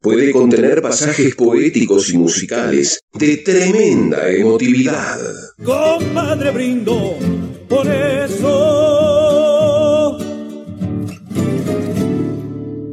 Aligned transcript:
puede 0.00 0.32
contener 0.32 0.82
pasajes 0.82 1.34
poéticos 1.34 2.10
y 2.10 2.18
musicales 2.18 3.00
de 3.12 3.38
tremenda 3.38 4.30
emotividad. 4.30 5.18
Compadre 5.64 6.50
brindo 6.50 7.16
por 7.68 7.86
eso. 7.88 8.86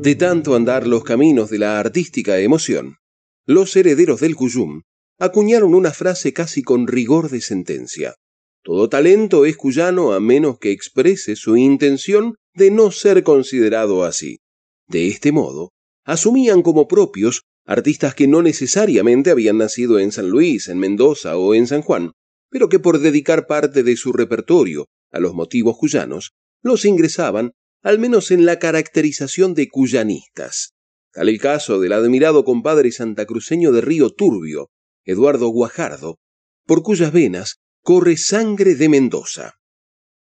De 0.02 0.16
tanto 0.16 0.56
andar 0.56 0.86
los 0.86 1.04
caminos 1.04 1.50
de 1.50 1.60
la 1.60 1.80
artística 1.80 2.40
emoción, 2.40 2.98
los 3.46 3.76
herederos 3.76 4.20
del 4.20 4.36
Cuyum 4.36 4.82
acuñaron 5.20 5.74
una 5.74 5.92
frase 5.92 6.34
casi 6.34 6.64
con 6.64 6.88
rigor 6.88 7.30
de 7.30 7.42
sentencia. 7.42 8.16
Todo 8.64 8.88
talento 8.88 9.46
es 9.46 9.58
cuyano 9.58 10.14
a 10.14 10.22
menos 10.22 10.58
que 10.58 10.72
exprese 10.72 11.36
su 11.36 11.58
intención 11.58 12.36
de 12.54 12.72
no 12.72 12.92
ser 12.92 13.24
considerado 13.24 14.06
así. 14.06 14.40
De 14.88 15.08
este 15.08 15.34
modo, 15.34 15.73
asumían 16.06 16.62
como 16.62 16.88
propios 16.88 17.44
artistas 17.66 18.16
que 18.16 18.28
no 18.28 18.42
necesariamente 18.42 19.32
habían 19.32 19.58
nacido 19.58 20.00
en 20.00 20.12
San 20.12 20.30
Luis, 20.30 20.68
en 20.68 20.78
Mendoza 20.78 21.38
o 21.38 21.56
en 21.56 21.68
San 21.68 21.82
Juan, 21.82 22.12
pero 22.50 22.70
que 22.70 22.80
por 22.80 23.00
dedicar 23.00 23.48
parte 23.48 23.84
de 23.84 23.96
su 23.96 24.12
repertorio 24.14 24.88
a 25.12 25.20
los 25.20 25.34
motivos 25.34 25.78
cuyanos, 25.78 26.34
los 26.62 26.86
ingresaban 26.86 27.52
al 27.82 28.00
menos 28.00 28.32
en 28.32 28.46
la 28.46 28.60
caracterización 28.60 29.54
de 29.54 29.68
cuyanistas. 29.70 30.74
Tal 31.12 31.30
el 31.30 31.40
caso 31.40 31.80
del 31.80 31.94
admirado 31.94 32.44
compadre 32.44 32.92
santacruceño 32.92 33.72
de 33.72 33.82
Río 33.82 34.10
Turbio, 34.10 34.70
Eduardo 35.06 35.48
Guajardo, 35.50 36.18
por 36.66 36.82
cuyas 36.82 37.12
venas 37.12 37.58
corre 37.82 38.18
sangre 38.18 38.76
de 38.76 38.90
Mendoza. 38.90 39.56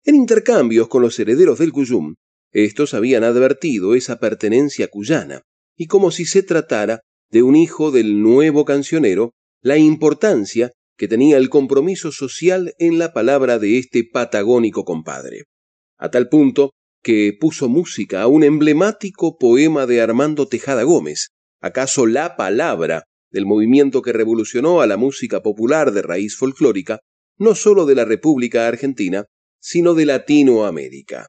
En 0.04 0.16
intercambios 0.16 0.88
con 0.88 1.02
los 1.02 1.20
herederos 1.20 1.60
del 1.60 1.72
Cuyum, 1.72 2.16
estos 2.52 2.94
habían 2.94 3.24
advertido 3.24 3.96
esa 3.96 4.20
pertenencia 4.20 4.88
cuyana, 4.88 5.42
y 5.80 5.88
como 5.88 6.12
si 6.12 6.26
se 6.26 6.44
tratara 6.44 7.00
de 7.32 7.42
un 7.42 7.56
hijo 7.56 7.90
del 7.92 8.22
nuevo 8.22 8.66
cancionero, 8.66 9.32
la 9.62 9.78
importancia 9.78 10.74
que 10.98 11.08
tenía 11.08 11.38
el 11.38 11.50
compromiso 11.50 12.12
social 12.12 12.74
en 12.80 13.00
la 13.00 13.14
palabra 13.14 13.60
de 13.60 13.78
este 13.78 14.04
patagónico 14.04 14.84
compadre. 14.84 15.46
A 15.98 16.12
tal 16.12 16.28
punto 16.28 16.72
que 17.02 17.32
puso 17.40 17.70
música 17.70 18.22
a 18.22 18.28
un 18.28 18.44
emblemático 18.44 19.38
poema 19.38 19.86
de 19.86 20.02
Armando 20.02 20.50
Tejada 20.50 20.84
Gómez, 20.84 21.30
acaso 21.62 22.06
la 22.06 22.36
palabra 22.36 23.06
del 23.32 23.46
movimiento 23.46 24.02
que 24.02 24.12
revolucionó 24.12 24.82
a 24.82 24.88
la 24.88 24.98
música 24.98 25.42
popular 25.42 25.94
de 25.94 26.02
raíz 26.02 26.36
folclórica, 26.36 27.00
no 27.38 27.56
sólo 27.56 27.86
de 27.86 27.96
la 27.96 28.04
República 28.04 28.68
Argentina, 28.68 29.24
sino 29.62 29.94
de 29.94 30.06
Latinoamérica. 30.06 31.28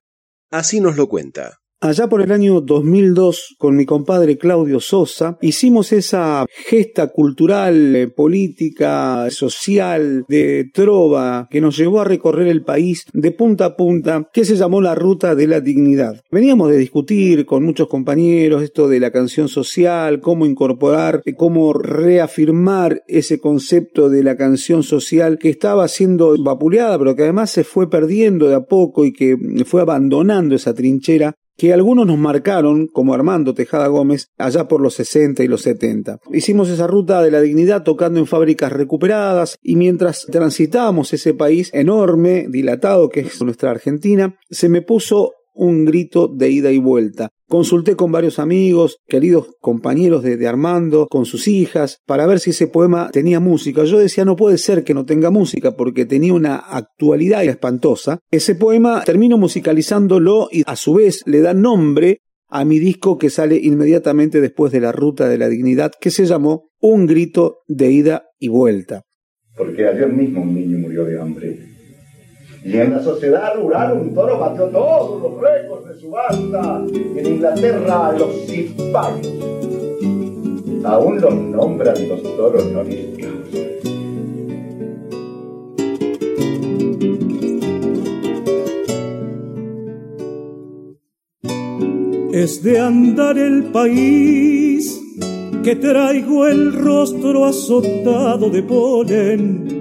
Así 0.50 0.80
nos 0.80 0.96
lo 0.96 1.08
cuenta. 1.08 1.58
Allá 1.82 2.10
por 2.10 2.20
el 2.20 2.30
año 2.30 2.60
2002, 2.60 3.56
con 3.56 3.74
mi 3.74 3.86
compadre 3.86 4.36
Claudio 4.36 4.80
Sosa, 4.80 5.38
hicimos 5.40 5.92
esa 5.92 6.44
gesta 6.50 7.06
cultural, 7.06 7.96
eh, 7.96 8.06
política, 8.06 9.30
social, 9.30 10.26
de 10.28 10.68
trova, 10.74 11.48
que 11.50 11.62
nos 11.62 11.78
llevó 11.78 12.02
a 12.02 12.04
recorrer 12.04 12.48
el 12.48 12.64
país 12.64 13.06
de 13.14 13.30
punta 13.30 13.64
a 13.64 13.76
punta, 13.76 14.28
que 14.30 14.44
se 14.44 14.56
llamó 14.56 14.82
la 14.82 14.94
Ruta 14.94 15.34
de 15.34 15.46
la 15.46 15.62
Dignidad. 15.62 16.20
Veníamos 16.30 16.70
de 16.70 16.76
discutir 16.76 17.46
con 17.46 17.64
muchos 17.64 17.88
compañeros 17.88 18.62
esto 18.62 18.86
de 18.86 19.00
la 19.00 19.10
canción 19.10 19.48
social, 19.48 20.20
cómo 20.20 20.44
incorporar, 20.44 21.22
eh, 21.24 21.32
cómo 21.34 21.72
reafirmar 21.72 23.00
ese 23.08 23.40
concepto 23.40 24.10
de 24.10 24.22
la 24.22 24.36
canción 24.36 24.82
social 24.82 25.38
que 25.38 25.48
estaba 25.48 25.88
siendo 25.88 26.36
vapuleada, 26.42 26.98
pero 26.98 27.16
que 27.16 27.22
además 27.22 27.50
se 27.50 27.64
fue 27.64 27.88
perdiendo 27.88 28.48
de 28.48 28.56
a 28.56 28.64
poco 28.66 29.06
y 29.06 29.14
que 29.14 29.38
fue 29.64 29.80
abandonando 29.80 30.54
esa 30.54 30.74
trinchera 30.74 31.36
que 31.60 31.74
algunos 31.74 32.06
nos 32.06 32.16
marcaron, 32.16 32.86
como 32.86 33.12
Armando 33.12 33.52
Tejada 33.52 33.86
Gómez, 33.88 34.30
allá 34.38 34.66
por 34.66 34.80
los 34.80 34.94
60 34.94 35.44
y 35.44 35.46
los 35.46 35.60
70. 35.60 36.18
Hicimos 36.32 36.70
esa 36.70 36.86
ruta 36.86 37.22
de 37.22 37.30
la 37.30 37.42
dignidad 37.42 37.82
tocando 37.82 38.18
en 38.18 38.26
fábricas 38.26 38.72
recuperadas 38.72 39.58
y 39.62 39.76
mientras 39.76 40.24
transitábamos 40.24 41.12
ese 41.12 41.34
país 41.34 41.68
enorme, 41.74 42.46
dilatado 42.48 43.10
que 43.10 43.20
es 43.20 43.42
nuestra 43.42 43.72
Argentina, 43.72 44.38
se 44.48 44.70
me 44.70 44.80
puso 44.80 45.32
un 45.52 45.84
grito 45.84 46.28
de 46.28 46.48
ida 46.48 46.72
y 46.72 46.78
vuelta. 46.78 47.28
Consulté 47.50 47.96
con 47.96 48.12
varios 48.12 48.38
amigos, 48.38 48.98
queridos 49.08 49.48
compañeros 49.60 50.22
de, 50.22 50.46
Armando, 50.46 51.08
con 51.10 51.24
sus 51.26 51.48
hijas, 51.48 51.98
para 52.06 52.24
ver 52.24 52.38
si 52.38 52.50
ese 52.50 52.68
poema 52.68 53.10
tenía 53.10 53.40
música. 53.40 53.82
Yo 53.82 53.98
decía, 53.98 54.24
no 54.24 54.36
puede 54.36 54.56
ser 54.56 54.84
que 54.84 54.94
no 54.94 55.04
tenga 55.04 55.32
música, 55.32 55.72
porque 55.76 56.06
tenía 56.06 56.32
una 56.32 56.54
actualidad 56.54 57.42
espantosa. 57.42 58.20
Ese 58.30 58.54
poema 58.54 59.02
termino 59.02 59.36
musicalizándolo 59.36 60.48
y 60.52 60.62
a 60.64 60.76
su 60.76 60.94
vez 60.94 61.22
le 61.26 61.40
da 61.40 61.52
nombre 61.52 62.20
a 62.46 62.64
mi 62.64 62.78
disco 62.78 63.18
que 63.18 63.30
sale 63.30 63.58
inmediatamente 63.60 64.40
después 64.40 64.70
de 64.70 64.82
la 64.82 64.92
Ruta 64.92 65.28
de 65.28 65.38
la 65.38 65.48
Dignidad, 65.48 65.90
que 66.00 66.12
se 66.12 66.26
llamó 66.26 66.70
Un 66.80 67.06
grito 67.06 67.62
de 67.66 67.90
ida 67.90 68.26
y 68.38 68.46
vuelta. 68.46 69.02
Porque 69.56 69.88
ayer 69.88 70.12
mismo 70.12 70.42
un 70.42 70.54
niño 70.54 70.78
murió 70.78 71.04
de 71.04 71.20
hambre 71.20 71.69
y 72.62 72.76
en 72.76 72.90
la 72.90 73.02
sociedad 73.02 73.54
rural 73.54 73.92
un 73.92 74.14
toro 74.14 74.38
batió 74.38 74.66
todos 74.66 75.22
los 75.22 75.40
récords 75.40 75.88
de 75.88 76.00
subasta. 76.00 76.82
Y 76.92 77.18
en 77.18 77.26
Inglaterra 77.26 78.12
los 78.12 78.46
cipayos. 78.46 79.28
Aún 80.84 81.20
los 81.20 81.34
nombran 81.34 82.08
los 82.08 82.22
toros 82.22 82.64
no 82.72 82.80
Es 92.32 92.62
de 92.62 92.78
andar 92.78 93.36
el 93.36 93.64
país 93.64 94.98
que 95.62 95.76
traigo 95.76 96.46
el 96.46 96.72
rostro 96.72 97.44
azotado 97.44 98.48
de 98.48 98.62
polen 98.62 99.79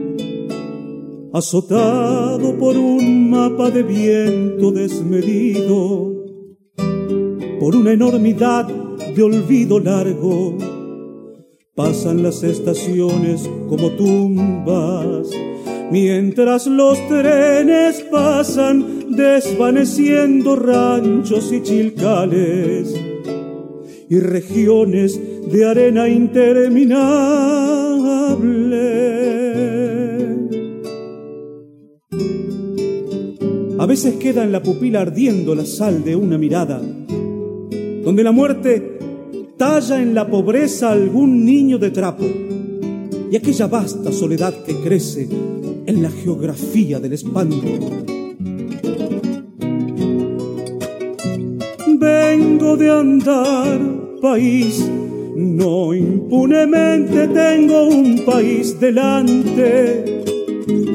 azotado 1.31 2.57
por 2.57 2.75
un 2.75 3.29
mapa 3.29 3.69
de 3.69 3.83
viento 3.83 4.71
desmedido, 4.71 6.11
por 7.59 7.75
una 7.75 7.91
enormidad 7.91 8.65
de 8.65 9.23
olvido 9.23 9.79
largo. 9.79 10.57
Pasan 11.75 12.23
las 12.23 12.43
estaciones 12.43 13.47
como 13.69 13.91
tumbas, 13.91 15.29
mientras 15.91 16.67
los 16.67 16.97
trenes 17.07 18.01
pasan 18.11 19.15
desvaneciendo 19.15 20.55
ranchos 20.55 21.53
y 21.53 21.61
chilcales 21.61 22.95
y 24.09 24.19
regiones 24.19 25.19
de 25.51 25.65
arena 25.65 26.09
interminable 26.09 28.68
veces 34.03 34.15
queda 34.15 34.45
en 34.45 34.53
la 34.53 34.63
pupila 34.63 35.01
ardiendo 35.01 35.53
la 35.53 35.65
sal 35.65 36.05
de 36.05 36.15
una 36.15 36.37
mirada, 36.37 36.81
donde 36.81 38.23
la 38.23 38.31
muerte 38.31 38.97
talla 39.57 40.01
en 40.01 40.13
la 40.13 40.25
pobreza 40.25 40.93
algún 40.93 41.43
niño 41.43 41.77
de 41.77 41.91
trapo 41.91 42.23
y 43.29 43.35
aquella 43.35 43.67
vasta 43.67 44.13
soledad 44.13 44.63
que 44.63 44.75
crece 44.75 45.27
en 45.85 46.01
la 46.01 46.09
geografía 46.11 47.01
del 47.01 47.11
espanto. 47.11 47.67
Vengo 51.99 52.77
de 52.77 52.89
andar, 52.89 53.81
país, 54.21 54.89
no 55.35 55.93
impunemente 55.93 57.27
tengo 57.27 57.89
un 57.89 58.23
país 58.23 58.79
delante 58.79 60.18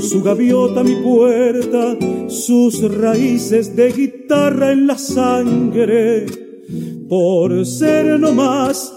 su 0.05 0.23
gaviota 0.23 0.85
mi 0.85 0.97
puerta, 0.97 1.97
sus 2.29 2.81
raíces 2.95 3.75
de 3.75 3.91
guitarra 3.91 4.73
en 4.73 4.87
la 4.87 4.99
sangre. 4.99 6.27
Por 7.09 7.65
ser 7.67 8.21
no 8.21 8.33
más, 8.33 8.93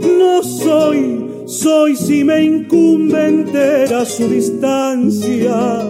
no 0.00 0.42
soy, 0.42 1.26
soy 1.46 1.96
si 1.96 2.22
me 2.24 2.42
incumbe 2.44 3.26
entera 3.28 4.04
su 4.04 4.28
distancia. 4.28 5.80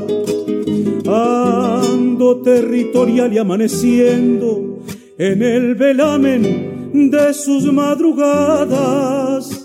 Ando 1.06 2.40
territorial 2.42 3.32
y 3.32 3.38
amaneciendo 3.38 4.78
en 5.18 5.42
el 5.42 5.74
velamen 5.74 7.10
de 7.10 7.34
sus 7.34 7.70
madrugadas 7.72 9.61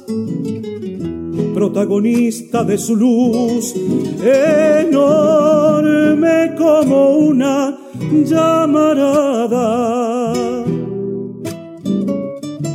protagonista 1.58 2.64
de 2.64 2.78
su 2.78 2.96
luz, 2.96 3.74
enorme 4.22 4.94
como 6.56 7.18
una 7.18 7.76
llamarada. 8.24 9.56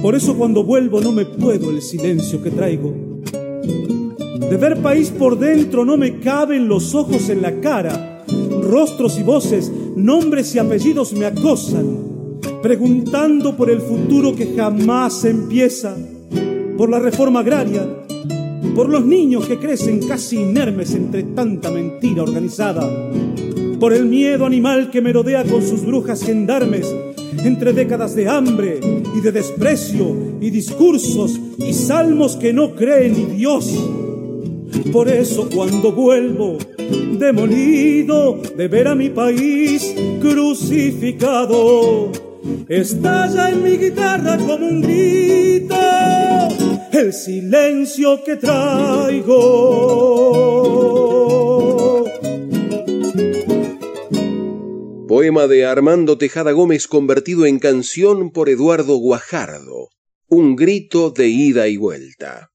Por 0.03 0.17
eso 0.17 0.37
cuando 0.37 0.65
vuelvo 0.65 1.01
no 1.01 1.13
me 1.13 1.25
puedo 1.27 1.71
el 1.71 1.81
silencio 1.81 2.43
que 2.43 2.51
traigo. 2.51 2.93
De 4.51 4.57
ver 4.57 4.83
país 4.83 5.11
por 5.11 5.39
dentro 5.39 5.85
no 5.85 5.97
me 5.97 6.19
caben 6.19 6.67
los 6.67 6.93
ojos 6.97 7.29
en 7.29 7.41
la 7.41 7.61
cara. 7.61 8.25
Rostros 8.65 9.17
y 9.17 9.23
voces, 9.23 9.71
nombres 9.95 10.57
y 10.57 10.59
apellidos 10.59 11.13
me 11.13 11.27
acosan, 11.27 12.41
preguntando 12.61 13.57
por 13.57 13.71
el 13.71 13.81
futuro 13.81 14.35
que 14.35 14.57
jamás 14.57 15.25
empieza, 15.25 15.97
por 16.77 16.91
la 16.91 16.99
reforma 16.99 17.39
agraria, 17.39 18.02
por 18.75 18.89
los 18.89 19.05
niños 19.05 19.47
que 19.47 19.59
crecen 19.59 20.07
casi 20.07 20.41
inermes 20.41 20.95
entre 20.95 21.23
tanta 21.25 21.71
mentira 21.71 22.23
organizada, 22.23 22.89
por 23.79 23.93
el 23.93 24.07
miedo 24.07 24.47
animal 24.47 24.91
que 24.91 25.01
merodea 25.01 25.45
con 25.45 25.63
sus 25.63 25.85
brujas 25.85 26.23
gendarmes 26.23 26.87
entre 27.45 27.73
décadas 27.73 28.15
de 28.15 28.29
hambre 28.29 28.79
y 29.15 29.21
de 29.21 29.33
desprecio 29.33 30.17
y 30.41 30.51
discursos 30.51 31.39
y 31.59 31.73
salmos 31.73 32.37
que 32.37 32.53
no 32.53 32.75
creen 32.75 33.15
ni 33.15 33.25
Dios. 33.37 33.73
Por 34.93 35.09
eso 35.09 35.49
cuando 35.55 35.93
vuelvo 35.93 36.59
demolido 37.19 38.41
de 38.57 38.69
ver 38.69 38.89
a 38.89 38.95
mi 38.95 39.11
país 39.11 39.95
crucificado, 40.21 42.11
estalla 42.69 43.51
en 43.51 43.63
mi 43.63 43.77
guitarra 43.77 44.39
como 44.39 44.67
un 44.67 44.81
grito 44.81 45.77
el 46.93 47.13
silencio 47.13 48.23
que 48.23 48.37
traigo. 48.37 49.33
Poema 55.09 55.47
de 55.47 55.65
Armando 55.65 56.19
Tejada 56.19 56.53
Gómez 56.53 56.87
convertido 56.87 57.47
en 57.47 57.59
canción 57.59 58.31
por 58.31 58.49
Eduardo 58.49 58.97
Guajardo. 58.97 59.89
Un 60.29 60.55
grito 60.57 61.11
de 61.11 61.29
ida 61.29 61.69
y 61.69 61.77
vuelta. 61.77 62.51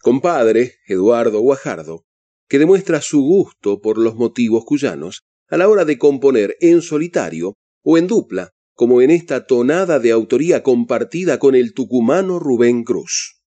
Compadre, 0.00 0.76
Eduardo 0.86 1.40
Guajardo, 1.40 2.04
que 2.48 2.58
demuestra 2.58 3.00
su 3.00 3.22
gusto 3.22 3.80
por 3.80 3.98
los 3.98 4.14
motivos 4.14 4.64
cuyanos 4.64 5.22
a 5.48 5.56
la 5.56 5.68
hora 5.68 5.84
de 5.84 5.98
componer 5.98 6.56
en 6.60 6.80
solitario 6.80 7.56
o 7.82 7.98
en 7.98 8.06
dupla, 8.06 8.50
como 8.74 9.02
en 9.02 9.10
esta 9.10 9.46
tonada 9.46 9.98
de 9.98 10.10
autoría 10.10 10.62
compartida 10.62 11.38
con 11.38 11.54
el 11.54 11.74
tucumano 11.74 12.38
Rubén 12.38 12.84
Cruz. 12.84 13.39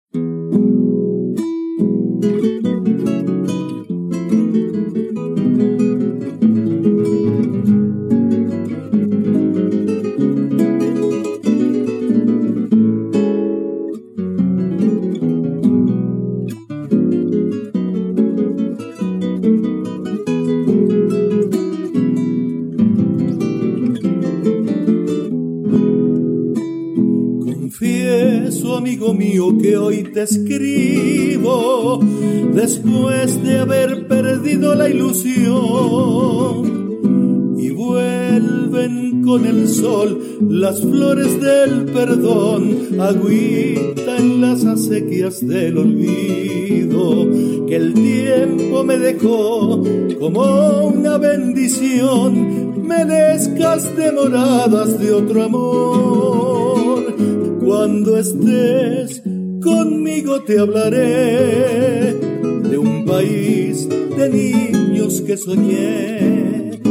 Mío, 29.10 29.58
que 29.60 29.76
hoy 29.76 30.04
te 30.04 30.22
escribo 30.22 31.98
después 32.54 33.42
de 33.42 33.58
haber 33.58 34.06
perdido 34.06 34.76
la 34.76 34.88
ilusión. 34.88 36.62
Y 37.58 37.70
vuelven 37.70 39.22
con 39.24 39.44
el 39.44 39.66
sol 39.68 40.38
las 40.48 40.80
flores 40.80 41.40
del 41.40 41.86
perdón, 41.86 43.00
agüita 43.00 44.18
en 44.18 44.40
las 44.40 44.64
acequias 44.64 45.44
del 45.46 45.78
olvido, 45.78 47.28
que 47.66 47.74
el 47.74 47.94
tiempo 47.94 48.84
me 48.84 48.98
dejó 48.98 49.82
como 50.20 50.86
una 50.86 51.18
bendición, 51.18 52.86
merezcas 52.86 53.96
demoradas 53.96 55.00
de 55.00 55.12
otro 55.12 55.42
amor 55.42 56.31
cuando 57.74 58.18
estés 58.18 59.22
conmigo 59.62 60.42
te 60.42 60.58
hablaré 60.58 62.12
de 62.68 62.76
un 62.76 63.06
país 63.06 63.88
de 63.88 64.28
niños 64.28 65.22
que 65.22 65.38
soñé. 65.38 66.82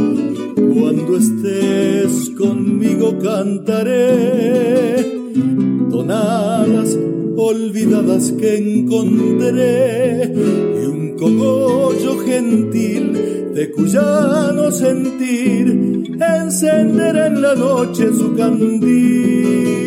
Cuando 0.74 1.16
estés 1.16 2.30
conmigo 2.36 3.16
cantaré 3.20 4.00
tonadas 5.88 6.98
olvidadas 7.36 8.32
que 8.32 8.56
encontré 8.56 10.32
y 10.34 10.84
un 10.94 11.16
cogollo 11.16 12.18
gentil 12.26 13.54
de 13.54 13.70
cuyano 13.70 14.72
sentir 14.72 16.16
encenderá 16.42 17.28
en 17.28 17.40
la 17.40 17.54
noche 17.54 18.12
su 18.12 18.34
candil. 18.34 19.81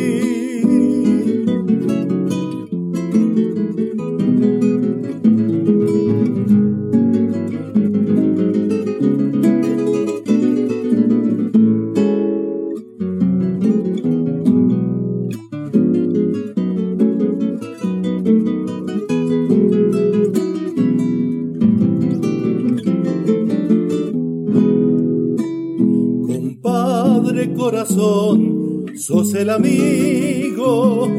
Amigo 29.56 31.10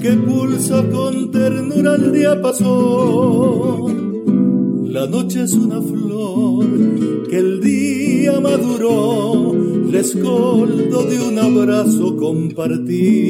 que 0.00 0.12
pulsa 0.12 0.82
con 0.90 1.30
ternura 1.30 1.94
el 1.94 2.12
día 2.12 2.40
pasó. 2.40 3.86
La 4.84 5.06
noche 5.06 5.44
es 5.44 5.54
una 5.54 5.80
flor 5.80 6.66
que 7.28 7.38
el 7.38 7.60
día 7.60 8.38
maduró, 8.40 9.54
rescoldo 9.90 11.04
de 11.04 11.20
un 11.20 11.38
abrazo 11.38 12.16
compartido. 12.16 13.26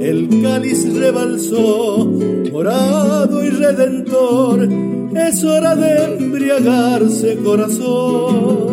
El 0.00 0.42
cáliz 0.42 0.92
rebalsó, 0.94 2.06
morado 2.52 3.44
y 3.44 3.50
redentor, 3.50 4.68
es 5.16 5.44
hora 5.44 5.74
de 5.74 6.16
embriagarse 6.16 7.36
corazón. 7.38 8.68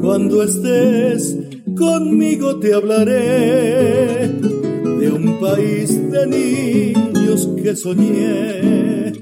Cuando 0.00 0.42
estés 0.42 1.43
conmigo 1.84 2.56
te 2.56 2.72
hablaré 2.72 4.28
de 5.00 5.10
un 5.10 5.38
país 5.38 5.90
de 6.10 6.26
niños 6.26 7.48
que 7.62 7.76
soñé. 7.76 9.12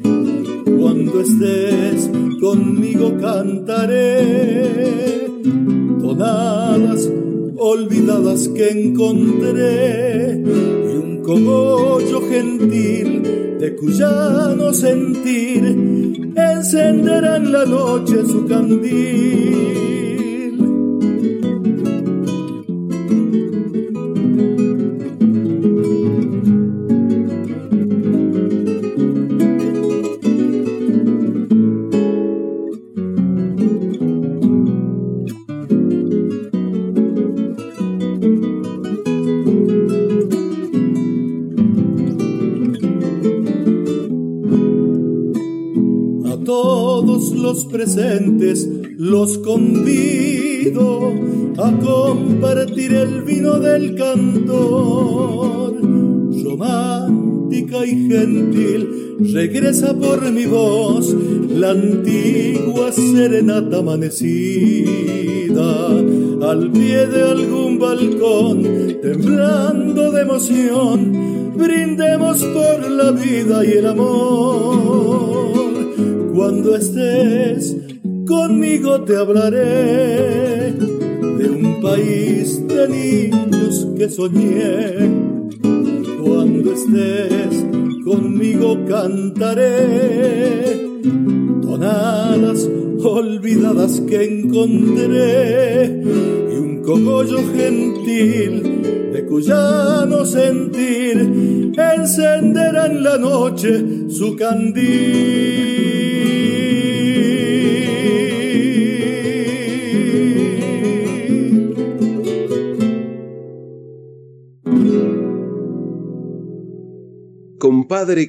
Cuando 0.79 1.21
estés 1.21 2.11
conmigo 2.41 3.17
cantaré 3.19 5.27
tonadas 6.01 7.11
olvidadas 7.57 8.49
que 8.49 8.69
encontré 8.71 10.43
y 10.45 10.95
un 11.05 11.21
cogollo 11.23 12.21
gentil 12.31 13.23
de 13.61 13.77
cuyano 13.77 14.73
sentir 14.73 15.63
encenderá 16.37 17.37
en 17.37 17.53
la 17.53 17.65
noche 17.65 18.25
su 18.25 18.47
candil 18.47 19.92
regresa 59.33 59.95
por 59.95 60.31
mi 60.31 60.47
voz 60.47 61.15
la 61.49 61.71
antigua 61.71 62.93
serenata 62.93 63.79
amanecida 63.79 65.23
al 66.51 66.71
pie 66.73 67.07
de 67.07 67.23
algún 67.23 67.79
balcón, 67.79 68.63
temblando 69.03 70.11
de 70.13 70.23
emoción, 70.23 71.53
brindemos 71.57 72.43
por 72.45 72.91
la 72.91 73.13
vida 73.13 73.65
y 73.65 73.73
el 73.73 73.87
amor. 73.87 75.53
Cuando 76.35 76.77
estés 76.77 77.77
conmigo 78.27 79.03
te 79.03 79.17
hablaré 79.17 80.73
de 80.73 81.51
un 81.51 81.81
país 81.83 82.67
de 82.67 82.89
niños 82.89 83.87
que 83.97 84.09
soñé. 84.09 85.33
Cuando 86.25 86.73
estés 86.73 87.42
conmigo 88.13 88.77
cantaré 88.87 89.81
tonadas 91.63 92.69
olvidadas 93.03 94.01
que 94.07 94.23
encontré 94.25 95.87
y 96.53 96.57
un 96.65 96.83
cogollo 96.85 97.39
gentil 97.57 98.53
de 99.15 99.27
cuyano 99.27 100.27
sentir 100.27 101.73
encenderá 101.95 102.87
en 102.87 103.03
la 103.03 103.17
noche 103.17 104.11
su 104.11 104.37
candil. 104.37 105.72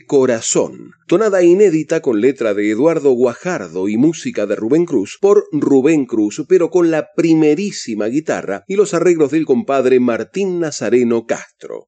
Corazón, 0.05 0.91
tonada 1.07 1.43
inédita 1.43 2.01
con 2.01 2.21
letra 2.21 2.53
de 2.53 2.71
Eduardo 2.71 3.11
Guajardo 3.11 3.89
y 3.89 3.97
música 3.97 4.45
de 4.45 4.55
Rubén 4.55 4.85
Cruz 4.85 5.17
por 5.19 5.45
Rubén 5.51 6.05
Cruz, 6.05 6.43
pero 6.47 6.69
con 6.69 6.89
la 6.89 7.09
primerísima 7.15 8.07
guitarra 8.07 8.63
y 8.67 8.75
los 8.75 8.93
arreglos 8.93 9.31
del 9.31 9.45
compadre 9.45 9.99
Martín 9.99 10.59
Nazareno 10.59 11.25
Castro. 11.25 11.87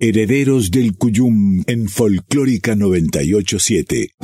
Herederos 0.00 0.70
del 0.70 0.96
Cuyum 0.96 1.62
en 1.66 1.88
Folclórica 1.88 2.74
987. 2.74 4.14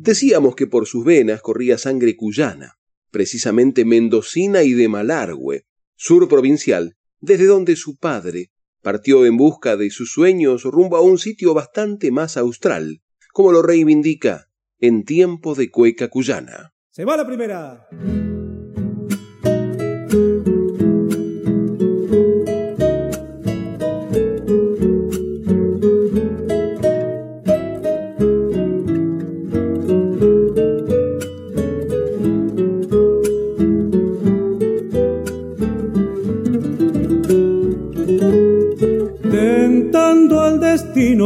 Decíamos 0.00 0.56
que 0.56 0.66
por 0.66 0.86
sus 0.86 1.04
venas 1.04 1.40
corría 1.40 1.78
sangre 1.78 2.16
cuyana 2.16 2.78
precisamente 3.12 3.84
mendocina 3.84 4.64
y 4.64 4.72
de 4.72 4.88
Malargüe, 4.88 5.66
sur 6.04 6.28
provincial, 6.28 6.96
desde 7.20 7.46
donde 7.46 7.76
su 7.76 7.96
padre 7.96 8.50
partió 8.82 9.24
en 9.24 9.36
busca 9.36 9.76
de 9.76 9.88
sus 9.90 10.10
sueños 10.10 10.64
rumbo 10.64 10.96
a 10.96 11.00
un 11.00 11.16
sitio 11.16 11.54
bastante 11.54 12.10
más 12.10 12.36
austral, 12.36 13.02
como 13.32 13.52
lo 13.52 13.62
reivindica 13.62 14.48
en 14.80 15.04
tiempo 15.04 15.54
de 15.54 15.70
cueca 15.70 16.08
cuyana. 16.08 16.74
Se 16.90 17.04
va 17.04 17.16
la 17.16 17.24
primera. 17.24 17.86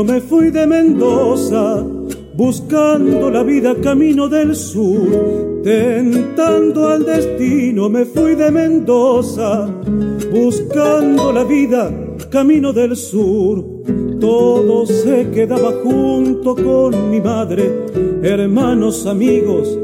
Me 0.04 0.20
fui 0.20 0.50
de 0.50 0.66
Mendoza, 0.66 1.82
buscando 2.34 3.30
la 3.30 3.42
vida 3.42 3.74
camino 3.76 4.28
del 4.28 4.54
sur, 4.54 5.62
tentando 5.62 6.88
al 6.88 7.04
destino 7.04 7.88
me 7.88 8.04
fui 8.04 8.34
de 8.34 8.50
Mendoza, 8.50 9.66
buscando 10.32 11.32
la 11.32 11.44
vida 11.44 11.90
camino 12.30 12.72
del 12.72 12.96
sur. 12.96 13.64
Todo 14.20 14.86
se 14.86 15.30
quedaba 15.30 15.72
junto 15.82 16.54
con 16.54 17.10
mi 17.10 17.20
madre, 17.20 17.70
hermanos, 18.22 19.06
amigos, 19.06 19.78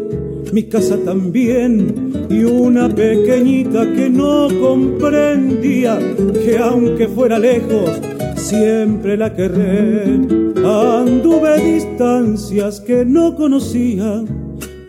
mi 0.52 0.64
casa 0.64 0.98
también 0.98 2.26
y 2.28 2.44
una 2.44 2.88
pequeñita 2.88 3.90
que 3.92 4.10
no 4.10 4.48
comprendía 4.60 5.98
que 6.44 6.58
aunque 6.58 7.08
fuera 7.08 7.38
lejos 7.38 8.11
siempre 8.52 9.16
la 9.16 9.34
querré. 9.34 10.20
Anduve 10.64 11.74
distancias 11.74 12.80
que 12.80 13.04
no 13.04 13.34
conocía, 13.34 14.24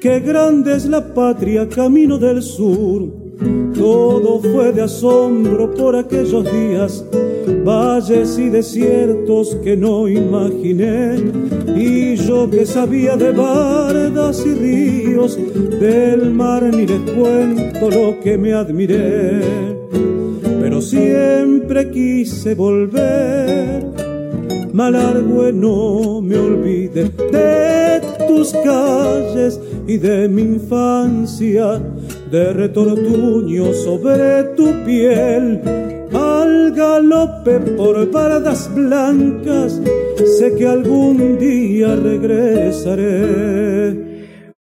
qué 0.02 0.20
grande 0.20 0.76
es 0.76 0.86
la 0.86 1.14
patria, 1.14 1.68
camino 1.70 2.18
del 2.18 2.42
sur. 2.42 3.02
Todo 3.74 4.40
fue 4.40 4.72
de 4.72 4.84
asombro 4.84 5.74
por 5.74 5.96
aquellos 5.96 6.44
días, 6.44 7.06
valles 7.66 8.38
y 8.38 8.50
desiertos 8.50 9.56
que 9.64 9.76
no 9.76 10.08
imaginé. 10.08 11.16
Y 11.76 12.16
yo 12.16 12.50
que 12.50 12.66
sabía 12.66 13.16
de 13.16 13.32
bardas 13.32 14.46
y 14.46 14.54
ríos, 14.54 15.40
del 15.80 16.32
mar 16.32 16.64
ni 16.64 16.86
les 16.86 17.02
cuento 17.12 17.90
lo 17.90 18.20
que 18.20 18.38
me 18.38 18.54
admiré 18.54 19.42
pero 20.64 20.82
siempre 20.82 21.53
quise 21.92 22.56
volver. 22.56 23.84
Malargüe, 24.74 25.52
no 25.54 26.22
me 26.22 26.38
olvide 26.38 27.10
de 27.10 28.02
tus 28.28 28.54
calles 28.54 29.60
y 29.88 29.98
de 29.98 30.28
mi 30.28 30.42
infancia, 30.42 31.80
de 32.32 32.54
retortuño 32.54 33.74
sobre 33.74 34.44
tu 34.56 34.84
piel. 34.86 35.62
Al 36.14 36.72
galope 36.72 37.60
por 37.78 38.10
paradas 38.12 38.74
blancas, 38.74 39.82
sé 40.38 40.56
que 40.56 40.68
algún 40.68 41.38
día 41.38 41.96
regresaré. 41.96 43.14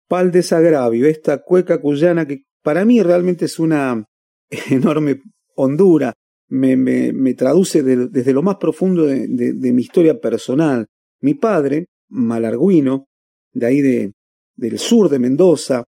Pal 0.07 0.31
desagravio, 0.31 1.07
esta 1.07 1.37
cueca 1.43 1.79
cuyana 1.79 2.25
que 2.25 2.43
para 2.63 2.85
mí 2.85 3.01
realmente 3.01 3.45
es 3.45 3.59
una 3.59 4.03
enorme 4.69 5.21
Honduras, 5.55 6.13
me, 6.51 6.75
me, 6.75 7.33
traduce 7.33 7.81
desde 7.81 8.33
lo 8.33 8.43
más 8.43 8.57
profundo 8.57 9.05
de, 9.05 9.71
mi 9.73 9.81
historia 9.81 10.19
personal. 10.19 10.87
Mi 11.21 11.33
padre, 11.33 11.85
malarguino, 12.09 13.05
de 13.53 13.65
ahí 13.65 13.81
de, 13.81 14.11
del 14.55 14.77
sur 14.77 15.09
de 15.09 15.19
Mendoza, 15.19 15.85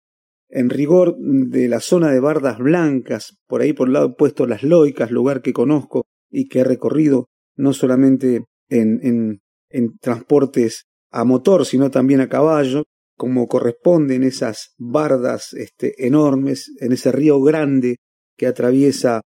en 0.47 0.69
rigor 0.69 1.17
de 1.17 1.67
la 1.67 1.81
zona 1.81 2.11
de 2.11 2.21
Bardas 2.21 2.59
Blancas, 2.59 3.37
por 3.45 3.61
ahí 3.61 3.73
por 3.73 3.87
el 3.87 3.93
lado 3.93 4.07
opuesto 4.07 4.47
Las 4.47 4.63
Loicas, 4.63 5.11
lugar 5.11 5.41
que 5.41 5.51
conozco 5.51 6.05
y 6.31 6.47
que 6.47 6.59
he 6.59 6.63
recorrido 6.63 7.27
no 7.57 7.73
solamente 7.73 8.45
en, 8.69 8.99
en, 9.03 9.41
en 9.69 9.97
transportes 9.97 10.85
a 11.11 11.25
motor, 11.25 11.65
sino 11.65 11.91
también 11.91 12.21
a 12.21 12.29
caballo, 12.29 12.83
como 13.17 13.47
corresponde 13.47 14.15
en 14.15 14.23
esas 14.23 14.73
bardas 14.77 15.53
este, 15.53 16.07
enormes, 16.07 16.71
en 16.79 16.93
ese 16.93 17.11
río 17.11 17.41
grande 17.41 17.97
que 18.37 18.47
atraviesa 18.47 19.21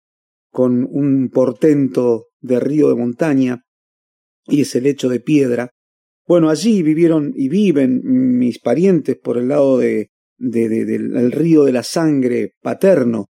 con 0.56 0.88
un 0.90 1.28
portento 1.28 2.28
de 2.40 2.58
río 2.58 2.88
de 2.88 2.94
montaña 2.94 3.66
y 4.46 4.62
ese 4.62 4.80
lecho 4.80 5.10
de 5.10 5.20
piedra. 5.20 5.68
Bueno, 6.26 6.48
allí 6.48 6.82
vivieron 6.82 7.34
y 7.36 7.50
viven 7.50 8.00
mis 8.38 8.58
parientes 8.58 9.18
por 9.22 9.36
el 9.36 9.48
lado 9.48 9.76
de, 9.76 10.08
del 10.38 11.30
río 11.30 11.64
de 11.64 11.72
la 11.72 11.82
sangre 11.82 12.54
paterno. 12.62 13.26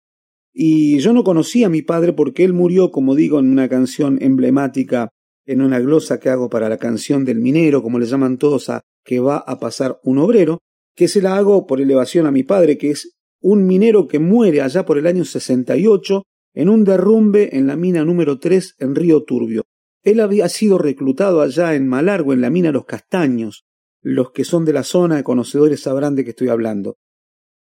Y 0.52 1.00
yo 1.00 1.12
no 1.12 1.24
conocía 1.24 1.66
a 1.66 1.70
mi 1.70 1.82
padre 1.82 2.12
porque 2.12 2.44
él 2.44 2.52
murió, 2.52 2.92
como 2.92 3.16
digo, 3.16 3.40
en 3.40 3.50
una 3.50 3.68
canción 3.68 4.18
emblemática, 4.22 5.08
en 5.46 5.62
una 5.62 5.80
glosa 5.80 6.20
que 6.20 6.28
hago 6.28 6.48
para 6.48 6.68
la 6.68 6.78
canción 6.78 7.24
del 7.24 7.40
minero, 7.40 7.82
como 7.82 7.98
le 7.98 8.06
llaman 8.06 8.38
todos 8.38 8.70
a 8.70 8.82
que 9.04 9.18
va 9.18 9.38
a 9.38 9.58
pasar 9.58 9.98
un 10.04 10.18
obrero, 10.18 10.60
que 10.94 11.08
se 11.08 11.20
la 11.20 11.36
hago 11.36 11.66
por 11.66 11.80
elevación 11.80 12.26
a 12.26 12.30
mi 12.30 12.44
padre, 12.44 12.78
que 12.78 12.90
es 12.90 13.16
un 13.40 13.66
minero 13.66 14.06
que 14.06 14.20
muere 14.20 14.60
allá 14.60 14.86
por 14.86 14.96
el 14.96 15.08
año 15.08 15.24
68 15.24 16.22
en 16.56 16.70
un 16.70 16.84
derrumbe 16.84 17.54
en 17.54 17.66
la 17.66 17.76
mina 17.76 18.02
número 18.02 18.38
3 18.38 18.76
en 18.78 18.94
Río 18.94 19.24
Turbio. 19.24 19.64
Él 20.02 20.20
había 20.20 20.48
sido 20.48 20.78
reclutado 20.78 21.42
allá 21.42 21.74
en 21.74 21.86
Malargo, 21.86 22.32
en 22.32 22.40
la 22.40 22.48
mina 22.48 22.72
Los 22.72 22.86
Castaños. 22.86 23.66
Los 24.00 24.30
que 24.30 24.44
son 24.44 24.64
de 24.64 24.72
la 24.72 24.82
zona 24.82 25.22
conocedores 25.22 25.82
sabrán 25.82 26.14
de 26.14 26.24
qué 26.24 26.30
estoy 26.30 26.48
hablando. 26.48 26.96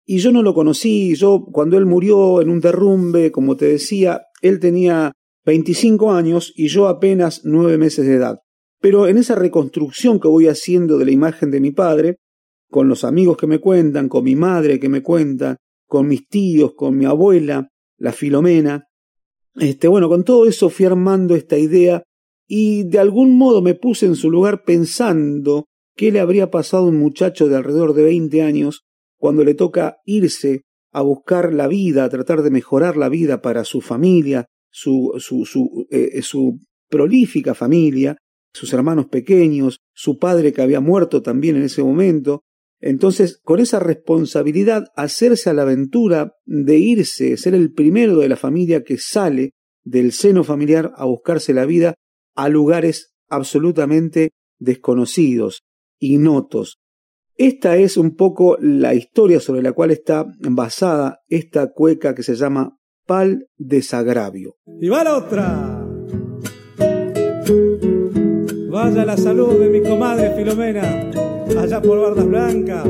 Y 0.06 0.18
yo 0.18 0.32
no 0.32 0.42
lo 0.42 0.54
conocí, 0.54 1.14
yo 1.14 1.44
cuando 1.52 1.76
él 1.76 1.84
murió 1.84 2.40
en 2.40 2.48
un 2.48 2.60
derrumbe, 2.60 3.30
como 3.32 3.56
te 3.56 3.66
decía, 3.66 4.22
él 4.40 4.60
tenía 4.60 5.12
25 5.44 6.12
años 6.12 6.54
y 6.56 6.68
yo 6.68 6.88
apenas 6.88 7.42
nueve 7.44 7.76
meses 7.76 8.06
de 8.06 8.14
edad. 8.14 8.38
Pero 8.80 9.08
en 9.08 9.18
esa 9.18 9.34
reconstrucción 9.34 10.20
que 10.20 10.28
voy 10.28 10.48
haciendo 10.48 10.96
de 10.96 11.04
la 11.04 11.10
imagen 11.10 11.50
de 11.50 11.60
mi 11.60 11.70
padre, 11.70 12.16
con 12.70 12.88
los 12.88 13.04
amigos 13.04 13.36
que 13.36 13.46
me 13.46 13.58
cuentan, 13.58 14.08
con 14.08 14.24
mi 14.24 14.36
madre 14.36 14.80
que 14.80 14.88
me 14.88 15.02
cuenta, 15.02 15.58
con 15.86 16.08
mis 16.08 16.26
tíos, 16.28 16.72
con 16.74 16.96
mi 16.96 17.04
abuela, 17.04 17.68
la 17.98 18.12
Filomena, 18.12 18.85
Este, 19.58 19.88
bueno, 19.88 20.08
con 20.08 20.24
todo 20.24 20.46
eso 20.46 20.68
fui 20.68 20.86
armando 20.86 21.34
esta 21.34 21.58
idea 21.58 22.02
y 22.46 22.84
de 22.84 22.98
algún 22.98 23.36
modo 23.36 23.62
me 23.62 23.74
puse 23.74 24.06
en 24.06 24.14
su 24.14 24.30
lugar 24.30 24.64
pensando 24.64 25.66
qué 25.96 26.12
le 26.12 26.20
habría 26.20 26.50
pasado 26.50 26.84
a 26.84 26.88
un 26.88 26.98
muchacho 26.98 27.48
de 27.48 27.56
alrededor 27.56 27.94
de 27.94 28.04
20 28.04 28.42
años 28.42 28.82
cuando 29.18 29.44
le 29.44 29.54
toca 29.54 29.96
irse 30.04 30.62
a 30.92 31.02
buscar 31.02 31.52
la 31.52 31.68
vida, 31.68 32.04
a 32.04 32.08
tratar 32.08 32.42
de 32.42 32.50
mejorar 32.50 32.96
la 32.96 33.08
vida 33.08 33.40
para 33.40 33.64
su 33.64 33.80
familia, 33.80 34.46
su, 34.70 35.14
su, 35.18 35.44
su, 35.44 35.86
eh, 35.90 36.22
su 36.22 36.60
prolífica 36.88 37.54
familia, 37.54 38.16
sus 38.52 38.72
hermanos 38.72 39.06
pequeños, 39.06 39.78
su 39.94 40.18
padre 40.18 40.52
que 40.52 40.62
había 40.62 40.80
muerto 40.80 41.22
también 41.22 41.56
en 41.56 41.62
ese 41.62 41.82
momento. 41.82 42.42
Entonces, 42.80 43.40
con 43.42 43.60
esa 43.60 43.78
responsabilidad, 43.78 44.88
hacerse 44.96 45.50
a 45.50 45.54
la 45.54 45.62
aventura 45.62 46.34
de 46.44 46.76
irse, 46.76 47.36
ser 47.36 47.54
el 47.54 47.72
primero 47.72 48.18
de 48.18 48.28
la 48.28 48.36
familia 48.36 48.84
que 48.84 48.98
sale 48.98 49.52
del 49.84 50.12
seno 50.12 50.44
familiar 50.44 50.92
a 50.96 51.06
buscarse 51.06 51.54
la 51.54 51.64
vida 51.64 51.94
a 52.34 52.48
lugares 52.48 53.14
absolutamente 53.28 54.30
desconocidos, 54.58 55.62
ignotos. 55.98 56.78
Esta 57.36 57.76
es 57.76 57.96
un 57.96 58.16
poco 58.16 58.56
la 58.60 58.94
historia 58.94 59.40
sobre 59.40 59.62
la 59.62 59.72
cual 59.72 59.90
está 59.90 60.26
basada 60.40 61.20
esta 61.28 61.72
cueca 61.72 62.14
que 62.14 62.22
se 62.22 62.34
llama 62.34 62.78
Pal 63.06 63.48
Desagravio. 63.56 64.56
Y 64.80 64.88
va 64.88 65.04
la 65.04 65.16
otra. 65.16 65.86
Vaya 68.70 69.04
la 69.04 69.16
salud 69.16 69.58
de 69.58 69.70
mi 69.70 69.82
comadre 69.82 70.34
Filomena, 70.34 71.10
allá 71.58 71.80
por 71.80 71.98
Bardas 71.98 72.26
Blancas. 72.26 72.86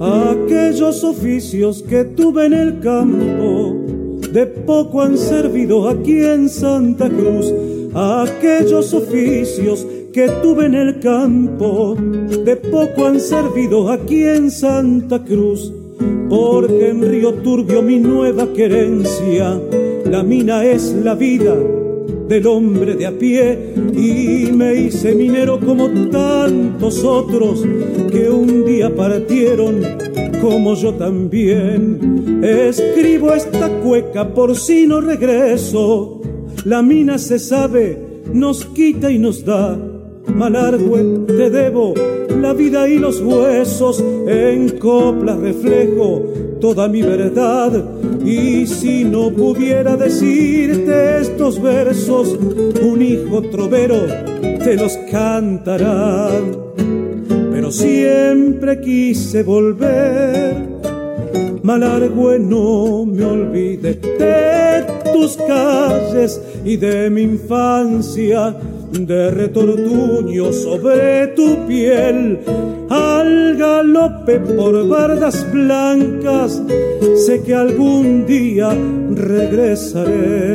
Aquellos 0.00 1.04
oficios 1.04 1.82
que 1.82 2.04
tuve 2.04 2.46
en 2.46 2.52
el 2.52 2.80
campo, 2.80 3.74
de 4.32 4.46
poco 4.46 5.02
han 5.02 5.16
servido 5.16 5.88
aquí 5.88 6.22
en 6.22 6.48
Santa 6.48 7.08
Cruz. 7.08 7.52
Aquellos 7.94 8.92
oficios 8.92 9.86
que 10.16 10.30
tuve 10.42 10.64
en 10.64 10.74
el 10.74 10.98
campo, 10.98 11.94
de 11.94 12.56
poco 12.56 13.04
han 13.04 13.20
servido 13.20 13.90
aquí 13.90 14.22
en 14.22 14.50
Santa 14.50 15.22
Cruz, 15.22 15.70
porque 16.30 16.88
en 16.88 17.06
Río 17.06 17.34
Turbio 17.34 17.82
mi 17.82 17.98
nueva 17.98 18.50
querencia, 18.54 19.60
la 20.06 20.22
mina 20.22 20.64
es 20.64 20.94
la 21.04 21.14
vida 21.14 21.54
del 22.30 22.46
hombre 22.46 22.94
de 22.94 23.04
a 23.04 23.12
pie 23.12 23.74
y 23.94 24.50
me 24.52 24.74
hice 24.76 25.14
minero 25.14 25.60
como 25.60 25.90
tantos 26.08 27.04
otros 27.04 27.62
que 28.10 28.30
un 28.30 28.64
día 28.64 28.96
partieron 28.96 29.82
como 30.40 30.76
yo 30.76 30.94
también. 30.94 32.40
Escribo 32.42 33.34
esta 33.34 33.68
cueca 33.80 34.32
por 34.32 34.56
si 34.56 34.86
no 34.86 35.02
regreso, 35.02 36.22
la 36.64 36.80
mina 36.80 37.18
se 37.18 37.38
sabe, 37.38 38.22
nos 38.32 38.64
quita 38.64 39.10
y 39.10 39.18
nos 39.18 39.44
da 39.44 39.92
Malargüe, 40.34 41.24
te 41.26 41.50
debo 41.50 41.94
la 42.40 42.52
vida 42.52 42.88
y 42.88 42.98
los 42.98 43.20
huesos, 43.20 44.02
en 44.26 44.78
coplas 44.78 45.38
reflejo 45.38 46.22
toda 46.60 46.88
mi 46.88 47.02
verdad. 47.02 47.72
Y 48.24 48.66
si 48.66 49.04
no 49.04 49.30
pudiera 49.30 49.96
decirte 49.96 51.20
estos 51.20 51.60
versos, 51.60 52.38
un 52.82 53.02
hijo 53.02 53.42
trovero 53.42 53.96
te 54.62 54.74
los 54.76 54.96
cantará. 55.10 56.30
Pero 57.52 57.70
siempre 57.70 58.80
quise 58.80 59.42
volver, 59.42 60.56
Malargüe, 61.62 62.38
no 62.38 63.06
me 63.06 63.24
olvide 63.24 63.94
de 63.94 64.84
tus 65.12 65.36
calles 65.36 66.40
y 66.64 66.76
de 66.76 67.10
mi 67.10 67.22
infancia 67.22 68.56
de 69.04 69.30
retortuño 69.30 70.52
sobre 70.52 71.26
tu 71.28 71.66
piel, 71.66 72.40
al 72.88 73.56
galope 73.56 74.40
por 74.40 74.88
bardas 74.88 75.52
blancas, 75.52 76.62
sé 77.26 77.42
que 77.42 77.54
algún 77.54 78.24
día 78.26 78.70
regresaré. 79.10 80.46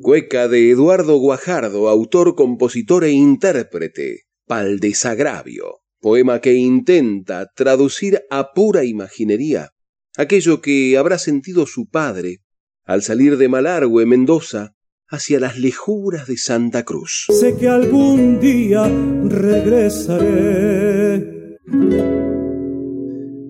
Cueca 0.00 0.48
de 0.48 0.70
Eduardo 0.70 1.18
Guajardo, 1.18 1.90
autor, 1.90 2.34
compositor 2.34 3.04
e 3.04 3.10
intérprete, 3.10 4.22
Pal 4.46 4.80
desagravio, 4.80 5.80
poema 6.00 6.40
que 6.40 6.54
intenta 6.54 7.50
traducir 7.54 8.22
a 8.30 8.54
pura 8.54 8.84
imaginería 8.84 9.72
aquello 10.16 10.62
que 10.62 10.96
habrá 10.96 11.18
sentido 11.18 11.66
su 11.66 11.88
padre 11.88 12.40
al 12.88 13.02
salir 13.02 13.36
de 13.36 13.48
Malargüe, 13.48 14.06
Mendoza, 14.06 14.74
hacia 15.08 15.38
las 15.38 15.58
lejuras 15.58 16.26
de 16.26 16.38
Santa 16.38 16.84
Cruz. 16.84 17.26
Sé 17.38 17.54
que 17.54 17.68
algún 17.68 18.40
día 18.40 18.90
regresaré. 19.24 20.78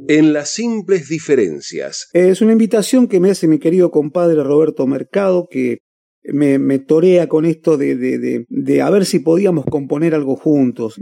En 0.08 0.32
las 0.32 0.50
simples 0.50 1.08
diferencias. 1.08 2.08
Es 2.14 2.40
una 2.40 2.50
invitación 2.50 3.06
que 3.06 3.20
me 3.20 3.30
hace 3.30 3.46
mi 3.46 3.60
querido 3.60 3.92
compadre 3.92 4.42
Roberto 4.42 4.88
Mercado, 4.88 5.46
que 5.48 5.78
me, 6.32 6.78
torea 6.78 7.28
con 7.28 7.44
esto 7.44 7.76
de, 7.76 7.96
de, 7.96 8.18
de, 8.18 8.46
de, 8.48 8.82
a 8.82 8.90
ver 8.90 9.04
si 9.04 9.18
podíamos 9.20 9.64
componer 9.66 10.14
algo 10.14 10.36
juntos. 10.36 11.00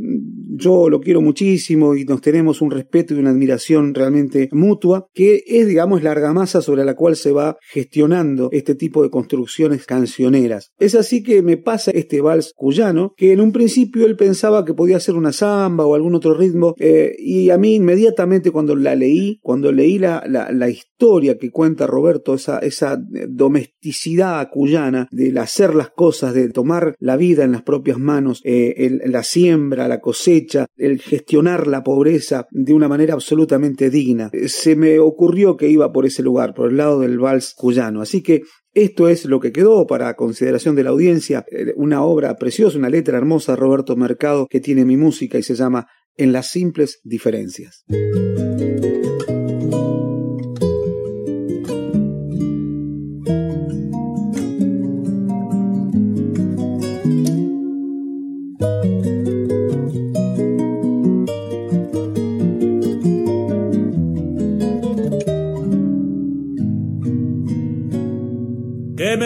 Yo 0.59 0.89
lo 0.89 1.01
quiero 1.01 1.21
muchísimo 1.21 1.95
y 1.95 2.05
nos 2.05 2.21
tenemos 2.21 2.63
un 2.63 2.71
respeto 2.71 3.15
y 3.15 3.19
una 3.19 3.31
admiración 3.31 3.95
realmente 3.95 4.49
mutua, 4.53 5.07
que 5.13 5.43
es, 5.47 5.67
digamos, 5.67 6.03
la 6.03 6.13
argamasa 6.13 6.63
sobre 6.63 6.85
la 6.85 6.95
cual 6.95 7.17
se 7.17 7.33
va 7.33 7.59
gestionando 7.61 8.49
este 8.53 8.75
tipo 8.75 9.03
de 9.03 9.11
construcciones 9.11 9.85
cancioneras. 9.85 10.73
Es 10.79 10.95
así 10.95 11.23
que 11.23 11.43
me 11.43 11.57
pasa 11.57 11.91
este 11.91 12.21
vals 12.21 12.53
cuyano, 12.57 13.13
que 13.17 13.33
en 13.33 13.41
un 13.41 13.53
principio 13.53 14.07
él 14.07 14.17
pensaba 14.17 14.65
que 14.65 14.75
podía 14.75 15.01
ser 15.01 15.15
una 15.15 15.33
samba 15.33 15.87
o 15.87 15.95
algún 15.95 16.15
otro 16.15 16.35
ritmo, 16.35 16.75
eh, 16.79 17.15
y 17.19 17.51
a 17.51 17.59
mí 17.59 17.75
inmediatamente 17.75 18.51
cuando 18.51 18.75
la 18.77 18.95
leí, 18.95 19.39
cuando 19.43 19.73
leí 19.73 19.99
la, 19.99 20.25
la, 20.27 20.51
la 20.53 20.69
historia 20.71 21.39
que 21.39 21.51
cuenta 21.51 21.87
Roberto, 21.87 22.35
esa, 22.35 22.59
esa 22.59 22.99
domesticidad 23.29 24.49
cuyana, 24.51 25.09
del 25.17 25.39
hacer 25.39 25.75
las 25.75 25.91
cosas, 25.91 26.35
de 26.35 26.49
tomar 26.51 26.95
la 26.99 27.17
vida 27.17 27.45
en 27.45 27.53
las 27.53 27.63
propias 27.63 27.99
manos, 27.99 28.41
eh, 28.45 28.99
la 29.05 29.23
siembra, 29.23 29.89
la 29.89 30.01
cosecha, 30.01 30.67
el 30.77 31.01
gestionar 31.01 31.67
la 31.67 31.83
pobreza 31.83 32.47
de 32.51 32.73
una 32.73 32.89
manera 32.89 33.15
absolutamente 33.15 33.91
digna. 33.91 34.31
Se 34.47 34.77
me 34.77 34.99
ocurrió 34.99 35.57
que 35.57 35.69
iba 35.69 35.93
por 35.93 36.07
ese 36.07 36.23
lugar, 36.23 36.55
por 36.55 36.71
el 36.71 36.77
lado 36.77 37.01
del 37.01 37.19
vals 37.19 37.55
cuyano. 37.55 38.03
Así 38.03 38.23
que 38.23 38.43
esto 38.75 39.09
es 39.09 39.25
lo 39.25 39.41
que 39.41 39.53
quedó 39.53 39.87
para 39.87 40.15
consideración 40.17 40.77
de 40.77 40.85
la 40.85 40.91
audiencia, 40.91 41.47
eh, 41.51 41.73
una 41.77 42.03
obra 42.03 42.37
preciosa, 42.37 42.79
una 42.79 42.91
letra 42.91 43.17
hermosa 43.17 43.53
de 43.53 43.57
Roberto 43.57 43.97
Mercado 43.97 44.47
que 44.49 44.61
tiene 44.61 44.85
mi 44.85 44.99
música 44.99 45.39
y 45.39 45.43
se 45.43 45.55
llama 45.55 45.87
En 46.17 46.33
las 46.33 46.51
simples 46.51 47.01
diferencias. 47.03 47.85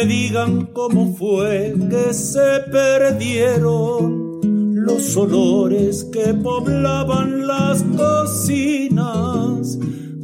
Digan 0.07 0.67
cómo 0.67 1.15
fue 1.15 1.75
que 1.91 2.15
se 2.15 2.61
perdieron 2.71 4.31
los 4.75 5.17
olores 5.17 6.05
que 6.05 6.33
poblaban 6.35 7.47
las 7.47 7.83
cocinas, 7.83 9.79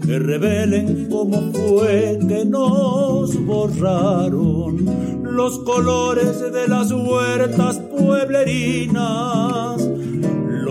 que 0.05 0.19
revelen 0.19 1.09
cómo 1.11 1.53
fue 1.53 2.19
que 2.29 2.45
nos 2.45 3.35
borraron 3.45 4.85
los 5.23 5.59
colores 5.61 6.53
de 6.53 6.69
las 6.69 6.93
huertas 6.93 7.79
pueblerinas 7.79 9.81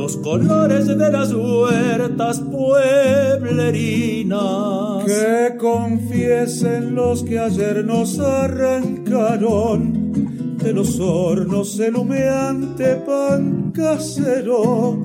los 0.06 0.18
colores 0.18 0.86
de 0.86 1.12
las 1.12 1.34
huertas 1.34 2.39
pueblerinas. 2.39 5.04
Que 5.04 5.58
confiesen 5.58 6.94
los 6.94 7.24
que 7.24 7.39
ayer 7.39 7.84
nos 7.84 8.20
arrancaron 8.20 10.12
de 10.60 10.74
los 10.74 11.00
hornos 11.00 11.80
el 11.80 11.96
humeante 11.96 12.98
pan 12.98 13.72
casero, 13.72 15.04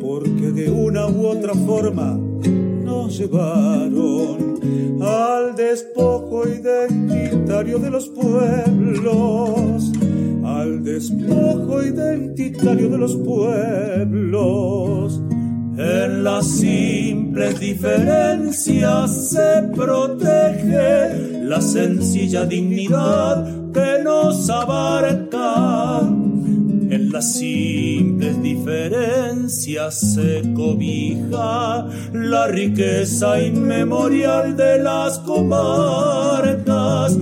porque 0.00 0.50
de 0.50 0.70
una 0.70 1.08
u 1.08 1.26
otra 1.26 1.52
forma 1.52 2.18
nos 2.84 3.18
llevaron 3.18 4.58
al 5.02 5.54
despojo 5.56 6.48
identitario 6.48 7.78
de 7.78 7.90
los 7.90 8.08
pueblos, 8.08 9.92
al 10.62 10.84
despojo 10.84 11.82
identitario 11.82 12.88
de 12.88 12.98
los 12.98 13.16
pueblos. 13.16 15.20
En 15.76 16.22
las 16.22 16.46
simples 16.46 17.58
diferencias 17.58 19.30
se 19.30 19.62
protege 19.74 21.42
la 21.42 21.60
sencilla 21.60 22.44
dignidad 22.44 23.72
que 23.72 24.04
nos 24.04 24.48
abarca 24.50 26.02
en 26.92 27.10
las 27.10 27.36
simples 27.36 28.42
diferencias 28.42 30.14
se 30.14 30.42
cobija 30.52 31.88
la 32.12 32.48
riqueza 32.48 33.40
inmemorial 33.40 34.54
de 34.58 34.82
las 34.82 35.18
comarcas. 35.20 37.16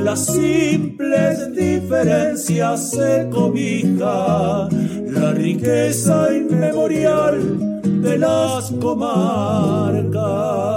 En 0.00 0.06
las 0.06 0.24
simples 0.24 1.54
diferencias 1.54 2.92
se 2.92 3.28
cobija 3.30 4.66
la 4.70 5.32
riqueza 5.32 6.34
inmemorial 6.34 7.82
de 8.00 8.16
las 8.16 8.72
comarcas. 8.80 10.69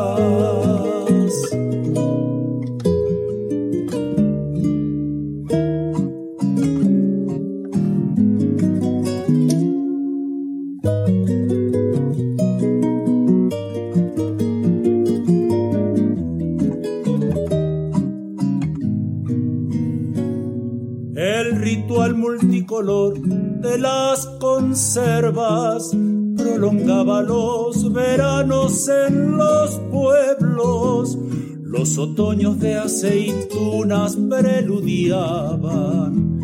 Multicolor 22.73 23.19
de 23.61 23.77
las 23.77 24.25
conservas 24.39 25.95
prolongaba 26.35 27.21
los 27.21 27.93
veranos 27.93 28.89
en 28.89 29.37
los 29.37 29.79
pueblos. 29.91 31.17
Los 31.61 31.97
otoños 31.97 32.59
de 32.59 32.75
aceitunas 32.75 34.15
preludiaban 34.15 36.39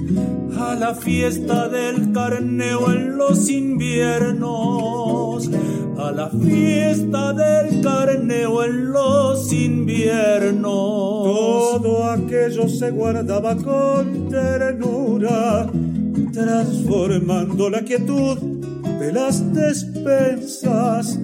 a 0.60 0.76
la 0.76 0.94
fiesta 0.96 1.70
del 1.70 2.12
carneo 2.12 2.92
en 2.92 3.18
los 3.18 3.50
inviernos, 3.50 5.50
a 5.98 6.12
la 6.12 6.30
fiesta 6.30 7.34
del 7.34 7.82
carneo 7.82 8.64
en 8.64 8.92
los 8.92 9.52
inviernos. 9.54 10.62
Todo 10.62 12.06
aquello 12.06 12.68
se 12.68 12.92
guardaba 12.92 13.56
con 13.56 14.30
ternura, 14.30 15.68
transformando 16.32 17.70
la 17.70 17.82
quietud 17.82 18.38
de 19.00 19.12
las 19.12 19.54
despensas 19.54 21.20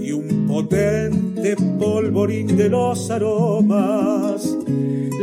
y 0.00 0.12
un 0.12 0.46
potente 0.46 1.56
polvorín 1.78 2.56
de 2.56 2.68
los 2.68 3.10
aromas 3.10 4.56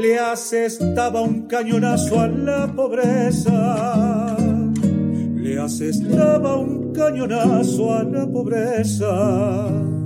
le 0.02 0.19
asestaba 0.19 1.21
un 1.21 1.47
cañonazo 1.47 2.19
a 2.19 2.28
la 2.28 2.67
pobreza. 2.67 4.38
Le 5.36 5.60
asestaba 5.60 6.56
un 6.58 6.93
cañonazo 6.93 7.93
a 7.93 8.04
la 8.04 8.28
pobreza. 8.28 9.96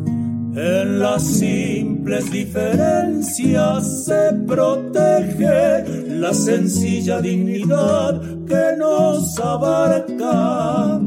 En 0.53 0.99
las 0.99 1.23
simples 1.23 2.31
diferencias 2.31 4.05
se 4.05 4.33
protege 4.47 6.07
la 6.09 6.33
sencilla 6.33 7.21
dignidad 7.21 8.21
que 8.47 8.77
nos 8.77 9.39
abarca 9.39 10.99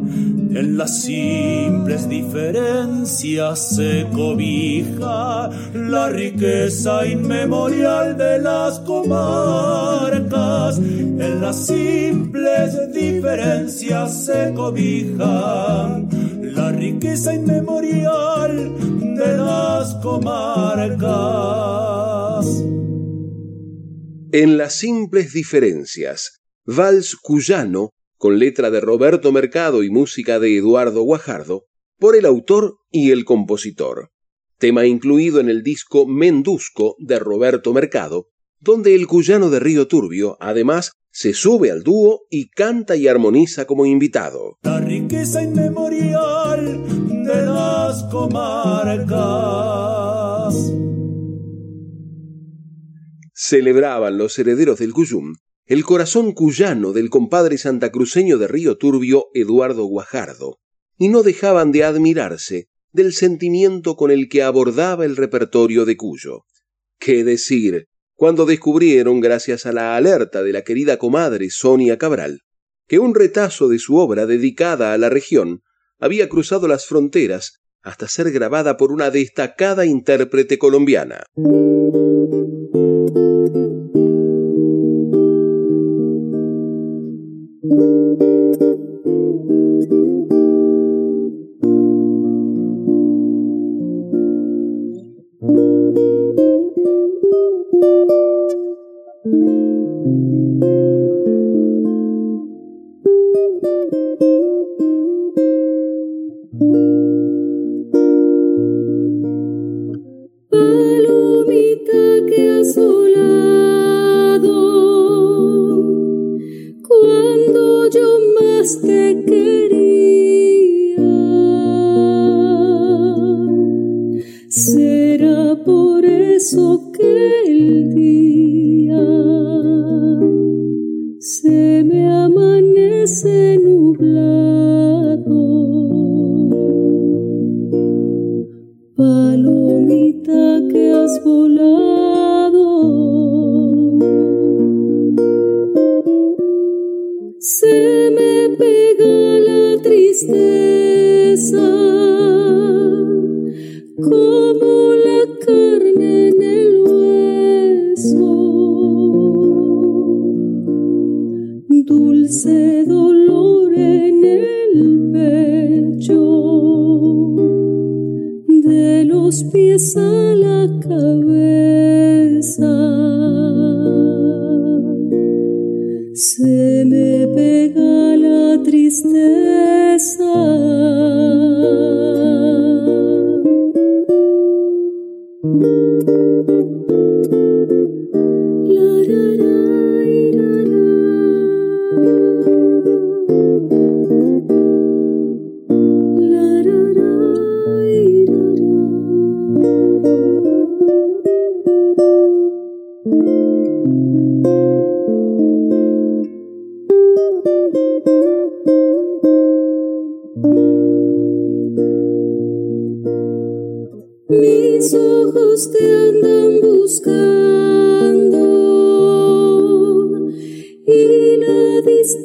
en 0.55 0.79
las 0.79 1.03
simples 1.03 2.09
diferencias 2.09 3.75
se 3.75 4.07
cobija 4.15 5.51
la 5.75 6.09
riqueza 6.11 7.05
inmemorial 7.05 8.17
de 8.17 8.39
las 8.39 8.79
comarcas. 8.81 10.79
En 10.79 11.41
las 11.41 11.67
simples 11.67 12.93
diferencias 12.93 14.27
se 14.27 14.53
cobija 14.55 16.01
la 16.41 16.71
riqueza 16.71 17.35
inmemorial 17.35 18.73
de 19.25 19.37
las 19.39 19.95
comarcas. 19.97 21.05
En 24.33 24.57
las 24.59 24.75
simples 24.75 25.33
diferencias, 25.33 26.41
Vals 26.67 27.17
Cuyano 27.17 27.91
con 28.25 28.39
letra 28.39 28.71
de 28.71 28.81
Roberto 28.81 29.33
Mercado 29.33 29.83
y 29.83 29.91
música 29.91 30.39
de 30.39 30.57
Eduardo 30.57 31.03
Guajardo, 31.03 31.67
por 31.99 32.17
el 32.17 32.25
autor 32.25 32.79
y 32.91 33.11
el 33.11 33.27
compositor. 33.27 34.13
Tema 34.57 34.87
incluido 34.87 35.41
en 35.41 35.51
el 35.51 35.63
disco 35.63 36.07
Mendusco 36.07 36.97
de 36.99 37.19
Roberto 37.19 37.75
Mercado, 37.75 38.29
donde 38.61 38.95
el 38.95 39.07
cuyano 39.07 39.51
de 39.51 39.61
Río 39.61 39.89
Turbio, 39.89 40.39
además, 40.41 40.93
se 41.11 41.35
sube 41.35 41.71
al 41.71 41.83
dúo 41.83 42.23
y 42.31 42.49
canta 42.49 42.97
y 42.97 43.09
armoniza 43.09 43.67
como 43.67 43.85
invitado. 43.85 44.59
La 44.63 44.81
riqueza 44.81 45.43
inmemorial 45.43 47.04
de 47.25 47.47
las 47.47 48.05
comarcas. 48.05 49.15
Celebraban 53.33 54.17
los 54.19 54.39
herederos 54.39 54.79
del 54.79 54.93
Cuyum 54.93 55.35
el 55.67 55.83
corazón 55.85 56.33
cuyano 56.33 56.93
del 56.93 57.09
compadre 57.09 57.57
santacruceño 57.57 58.37
de 58.37 58.49
Río 58.49 58.77
Turbio, 58.77 59.29
Eduardo 59.33 59.87
Guajardo, 59.87 60.59
y 60.99 61.09
no 61.09 61.23
dejaban 61.23 61.73
de 61.73 61.85
admirarse 61.85 62.69
del 62.93 63.15
sentimiento 63.15 63.97
con 63.97 64.11
el 64.11 64.29
que 64.29 64.43
abordaba 64.43 65.07
el 65.07 65.17
repertorio 65.17 65.87
de 65.87 65.97
Cuyo. 65.97 66.43
¿Qué 66.99 67.25
decir? 67.25 67.87
Cuando 68.15 68.45
descubrieron, 68.45 69.21
gracias 69.21 69.65
a 69.65 69.73
la 69.73 69.97
alerta 69.97 70.43
de 70.43 70.53
la 70.53 70.63
querida 70.63 70.99
comadre 70.99 71.49
Sonia 71.49 71.97
Cabral, 71.97 72.41
que 72.87 72.99
un 72.99 73.15
retazo 73.15 73.69
de 73.69 73.79
su 73.79 73.97
obra 73.97 74.27
dedicada 74.27 74.93
a 74.93 74.99
la 74.99 75.09
región 75.09 75.63
había 76.05 76.29
cruzado 76.29 76.69
las 76.69 76.85
fronteras 76.85 77.63
hasta 77.83 78.09
ser 78.09 78.31
grabada 78.31 78.77
por 78.77 78.93
una 78.93 79.11
destacada 79.11 79.87
intérprete 79.87 80.59
colombiana. 80.59 81.25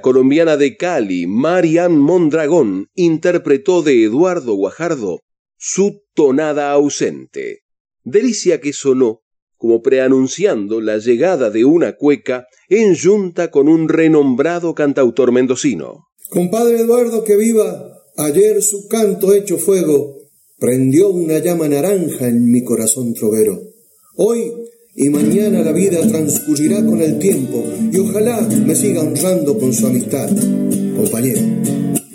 colombiana 0.00 0.56
de 0.56 0.76
Cali, 0.76 1.26
Marian 1.26 1.96
Mondragón, 1.98 2.88
interpretó 2.94 3.82
de 3.82 4.04
Eduardo 4.04 4.54
Guajardo 4.54 5.20
su 5.56 6.02
tonada 6.14 6.72
ausente, 6.72 7.60
delicia 8.02 8.60
que 8.60 8.72
sonó 8.72 9.22
como 9.60 9.82
preanunciando 9.82 10.80
la 10.80 10.96
llegada 10.96 11.50
de 11.50 11.66
una 11.66 11.96
cueca 11.96 12.46
en 12.70 12.96
junta 12.96 13.50
con 13.50 13.68
un 13.68 13.90
renombrado 13.90 14.74
cantautor 14.74 15.32
mendocino. 15.32 16.06
Compadre 16.30 16.80
Eduardo, 16.80 17.24
que 17.24 17.36
viva, 17.36 17.92
ayer 18.16 18.62
su 18.62 18.88
canto 18.88 19.34
hecho 19.34 19.58
fuego 19.58 20.16
prendió 20.58 21.10
una 21.10 21.40
llama 21.40 21.68
naranja 21.68 22.26
en 22.26 22.50
mi 22.50 22.64
corazón 22.64 23.12
trovero. 23.12 23.60
Hoy 24.16 24.50
y 24.94 25.08
mañana 25.08 25.62
la 25.62 25.72
vida 25.72 26.00
transcurrirá 26.06 26.84
con 26.84 27.00
el 27.00 27.18
tiempo 27.18 27.64
y 27.92 27.98
ojalá 27.98 28.40
me 28.40 28.74
siga 28.74 29.02
honrando 29.02 29.56
con 29.58 29.72
su 29.72 29.86
amistad, 29.86 30.28
compañero. 30.96 31.40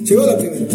Llegó 0.04 0.26
la 0.26 0.38
primera. 0.38 0.66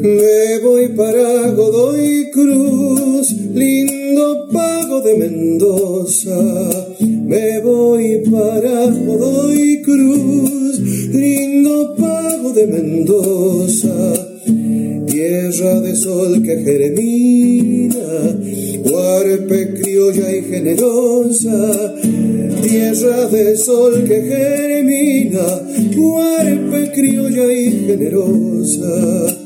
Me 0.00 0.58
voy 0.62 0.88
para 0.88 1.50
Godoy 1.50 2.30
Cruz, 2.32 3.32
lindo 3.54 4.48
pago 4.52 5.00
de 5.02 5.16
Mendoza. 5.16 6.96
Me 7.00 7.60
voy 7.60 8.22
para 8.30 8.86
Godoy 8.86 9.82
Cruz, 9.82 10.80
lindo 11.10 11.94
pago 11.96 12.52
de 12.52 12.66
Mendoza 12.68 14.28
tierra 15.18 15.80
de 15.80 15.96
sol 15.96 16.42
que 16.44 16.62
germina, 16.62 17.67
criolla 19.36 20.34
y 20.34 20.42
generosa, 20.42 21.94
tierra 22.62 23.28
de 23.28 23.56
sol 23.56 24.04
que 24.04 24.22
germina, 24.22 25.62
huarpe 25.96 26.92
criolla 26.92 27.52
y 27.52 27.70
generosa. 27.86 29.36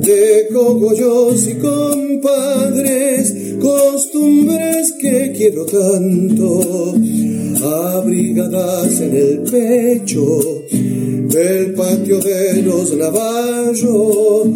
De 0.00 0.48
cogollos 0.52 1.46
y 1.46 1.54
compadres, 1.54 3.34
costumbres 3.60 4.92
que 5.00 5.32
quiero 5.36 5.66
tanto, 5.66 6.94
abrigadas 7.62 9.00
en 9.00 9.16
el 9.16 9.40
pecho 9.50 10.60
del 11.30 11.74
patio 11.74 12.18
de 12.18 12.62
los 12.62 12.92
Navarros, 12.96 14.48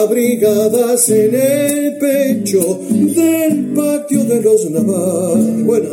abrigadas 0.00 1.08
en 1.10 1.34
el 1.34 1.96
pecho 1.98 2.80
del 2.90 3.72
patio 3.74 4.24
de 4.24 4.42
los 4.42 4.68
Navarros. 4.70 5.64
Bueno, 5.64 5.90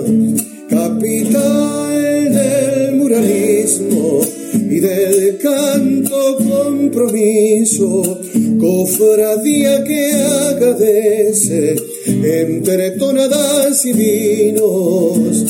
capital 0.68 2.34
del 2.34 2.96
muralismo 2.96 4.22
y 4.54 4.80
del 4.80 5.38
canto 5.38 6.38
compromiso, 6.38 8.20
cofradía 8.60 9.84
que 9.84 10.12
agradece 10.14 11.76
entre 12.06 12.92
tonadas 12.92 13.86
y 13.86 13.94
vinos, 13.94 15.46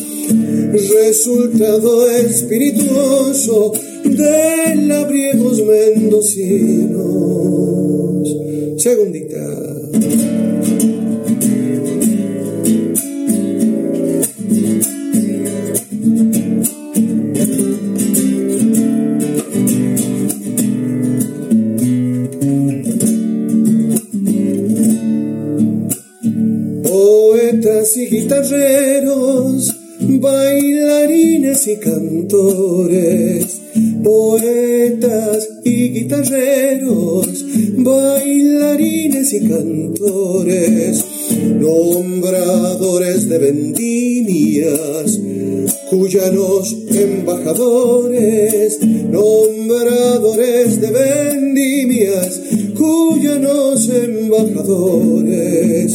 resultado 0.72 2.10
espirituoso 2.12 3.74
de 4.04 4.76
labriegos 4.76 5.62
mendocinos. 5.66 7.20
Segundita. 8.78 9.80
Poetas 26.84 27.98
y 27.98 28.06
guitarreros, 28.08 29.79
bailarines 30.20 31.68
y 31.68 31.78
cantores 31.78 33.60
poetas 34.04 35.48
y 35.64 35.90
guitarreros, 35.90 37.46
bailarines 37.78 39.34
y 39.34 39.48
cantores, 39.48 41.06
nombradores 41.60 43.30
de 43.30 43.38
vendimias, 43.38 45.20
cuyanos 45.90 46.76
embajadores, 46.90 48.80
nombradores 49.10 50.82
de 50.82 50.92
vendimias, 50.92 52.42
cuyanos 52.78 53.90
embajadores, 53.90 55.94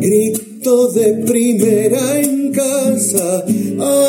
grito 0.00 0.88
de 0.88 1.12
primera 1.24 2.20
casa, 2.56 3.44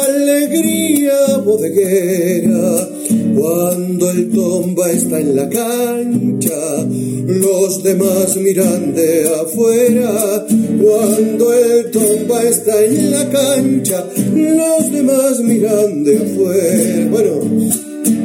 alegría 0.07 1.37
bodeguera, 1.43 2.89
Cuando 3.35 4.09
el 4.09 4.31
tomba 4.31 4.89
está 4.89 5.19
en 5.19 5.35
la 5.35 5.49
cancha, 5.49 6.87
los 7.27 7.83
demás 7.83 8.37
miran 8.37 8.95
de 8.95 9.29
afuera. 9.41 10.45
Cuando 10.81 11.53
el 11.53 11.91
tomba 11.91 12.43
está 12.43 12.83
en 12.83 13.11
la 13.11 13.29
cancha, 13.29 14.05
los 14.33 14.91
demás 14.91 15.39
miran 15.41 16.03
de 16.03 16.17
afuera. 16.17 17.07
Bueno, 17.11 17.33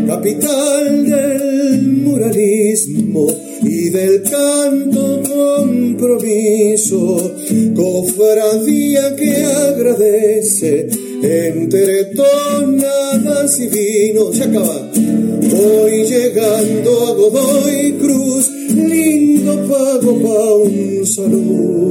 capital 0.07 1.11
del 1.11 1.83
muralismo 2.05 3.52
y 3.83 3.91
del 3.91 4.23
canto 4.23 5.21
compromiso, 5.29 7.35
cofradía 7.75 9.17
que 9.17 9.37
agradece 9.37 10.89
entre 11.23 12.05
tonadas 12.15 13.59
y 13.59 13.67
vino. 13.69 14.33
Se 14.33 14.45
acaba. 14.45 14.89
Voy 14.95 16.05
llegando 16.05 17.07
a 17.07 17.15
Godoy 17.15 17.99
Cruz, 18.01 18.49
lindo 18.71 19.69
pago 19.69 20.23
pa' 20.23 20.55
un 20.55 21.05
saludo. 21.07 21.83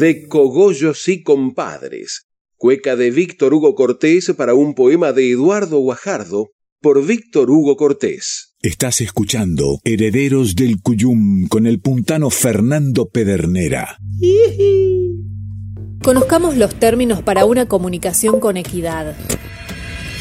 De 0.00 0.26
Cogollos 0.26 1.06
y 1.08 1.22
Compadres, 1.22 2.26
cueca 2.56 2.96
de 2.96 3.10
Víctor 3.10 3.52
Hugo 3.52 3.74
Cortés 3.74 4.32
para 4.34 4.54
un 4.54 4.74
poema 4.74 5.12
de 5.12 5.30
Eduardo 5.30 5.80
Guajardo 5.80 6.52
por 6.80 7.04
Víctor 7.04 7.50
Hugo 7.50 7.76
Cortés. 7.76 8.54
Estás 8.62 9.02
escuchando 9.02 9.80
Herederos 9.84 10.54
del 10.54 10.80
Cuyum 10.80 11.46
con 11.48 11.66
el 11.66 11.78
puntano 11.78 12.30
Fernando 12.30 13.10
Pedernera. 13.10 13.98
Conozcamos 16.02 16.56
los 16.56 16.74
términos 16.74 17.22
para 17.22 17.44
una 17.44 17.66
comunicación 17.66 18.40
con 18.40 18.56
equidad. 18.56 19.14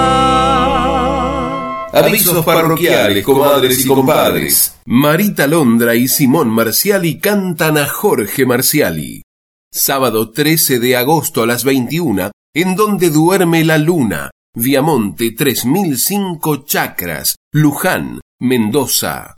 Avisos 1.94 2.46
parroquiales, 2.46 3.24
comadres 3.24 3.86
y 3.86 3.88
compadres. 3.88 4.76
Marita 4.86 5.48
Londra 5.48 5.96
y 5.96 6.08
Simón 6.08 6.50
Marciali 6.50 7.20
cantan 7.20 7.78
a 7.78 7.88
Jorge 7.88 8.46
Marciali. 8.46 9.24
Sábado 9.72 10.32
13 10.32 10.80
de 10.80 10.96
agosto 10.96 11.44
a 11.44 11.48
las 11.48 11.64
21, 11.64 12.32
en 12.54 12.76
donde 12.76 13.10
duerme 13.10 13.66
la 13.66 13.78
luna. 13.78 14.32
Viamonte 14.54 15.32
3005 15.32 16.66
Chacras, 16.66 17.36
Luján, 17.52 18.22
Mendoza. 18.40 19.36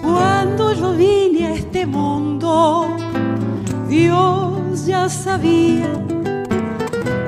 Cuando 0.00 0.72
yo 0.74 0.92
vine 0.94 1.48
a 1.48 1.54
este 1.54 1.84
mundo, 1.84 2.96
Dios 3.88 4.86
ya 4.86 5.08
sabía. 5.08 5.90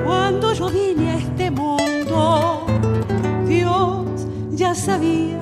Cuando 0.05 0.53
yo 0.53 0.69
vine 0.69 1.11
sabía 4.85 5.39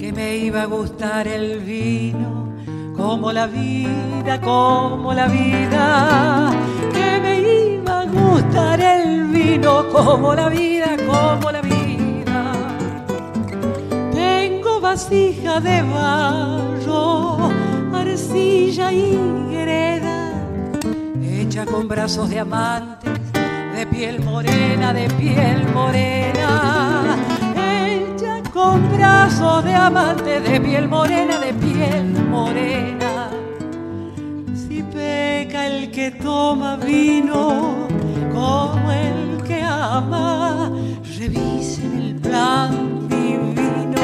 que 0.00 0.12
me 0.12 0.36
iba 0.36 0.62
a 0.62 0.66
gustar 0.66 1.28
el 1.28 1.60
vino 1.60 2.52
como 2.96 3.30
la 3.30 3.46
vida, 3.46 4.40
como 4.40 5.14
la 5.14 5.28
vida, 5.28 6.50
que 6.92 7.20
me 7.20 7.34
iba 7.76 8.00
a 8.00 8.04
gustar 8.04 8.80
el 8.80 9.28
vino 9.28 9.88
como 9.92 10.34
la 10.34 10.48
vida, 10.48 10.96
como 11.06 11.52
la 11.52 11.60
vida. 11.60 12.52
Tengo 14.12 14.80
vasija 14.80 15.60
de 15.60 15.82
barro, 15.82 17.48
arcilla 17.94 18.92
y 18.92 19.16
greda, 19.52 20.32
hecha 21.22 21.64
con 21.64 21.86
brazos 21.86 22.28
de 22.28 22.40
amantes, 22.40 23.20
de 23.76 23.86
piel 23.86 24.20
morena, 24.20 24.92
de 24.92 25.08
piel 25.10 25.64
morena 25.72 27.01
con 28.52 28.92
brazos 28.92 29.64
de 29.64 29.74
amante 29.74 30.40
de 30.40 30.60
piel 30.60 30.86
morena, 30.88 31.38
de 31.38 31.54
piel 31.54 32.12
morena. 32.26 33.30
Si 34.54 34.82
peca 34.82 35.66
el 35.66 35.90
que 35.90 36.10
toma 36.10 36.76
vino 36.76 37.88
como 38.32 38.92
el 38.92 39.42
que 39.44 39.62
ama, 39.62 40.70
revisen 41.18 41.98
el 41.98 42.14
plan 42.16 43.08
divino. 43.08 44.02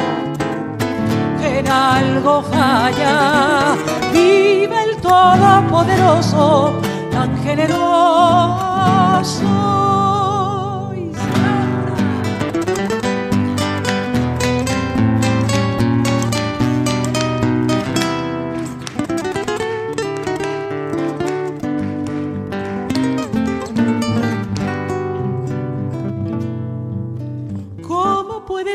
Que 1.39 1.59
en 1.59 1.67
algo 1.67 2.41
falla, 2.41 3.75
vive 4.11 4.83
el 4.83 4.97
todopoderoso, 5.01 6.73
tan 7.11 7.37
generoso. 7.43 8.79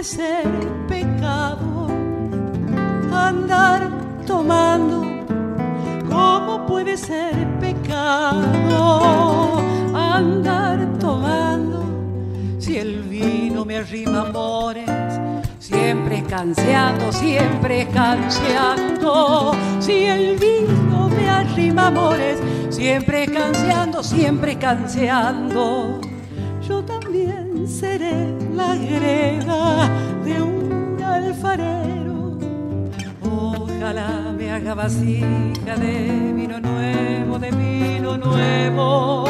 Ser 0.03 0.47
pecado 0.89 1.87
andar 3.13 3.91
tomando? 4.27 5.03
¿Cómo 6.11 6.67
puede 6.67 6.97
ser 6.97 7.47
pecado 7.61 8.43
andar 9.95 10.99
tomando? 10.99 11.85
Si 12.59 12.79
el 12.79 13.03
vino 13.05 13.65
me 13.65 13.77
arrima 13.79 14.23
amores, 14.23 14.91
siempre 15.59 16.23
canseando, 16.29 17.13
siempre 17.13 17.87
canseando. 17.89 19.53
Si 19.81 20.05
el 20.05 20.37
vino 20.37 21.09
me 21.09 21.29
arrima 21.29 21.87
amores, 21.89 22.41
siempre 22.71 23.27
canseando, 23.27 24.03
siempre 24.03 24.57
canseando. 24.59 26.01
De 28.75 30.43
un 30.43 31.01
alfarero. 31.01 32.37
Ojalá 33.23 34.35
me 34.37 34.51
haga 34.51 34.75
vasija 34.75 35.77
de 35.77 36.33
vino 36.35 36.59
nuevo, 36.59 37.39
de 37.39 37.51
vino 37.53 38.17
nuevo. 38.17 39.27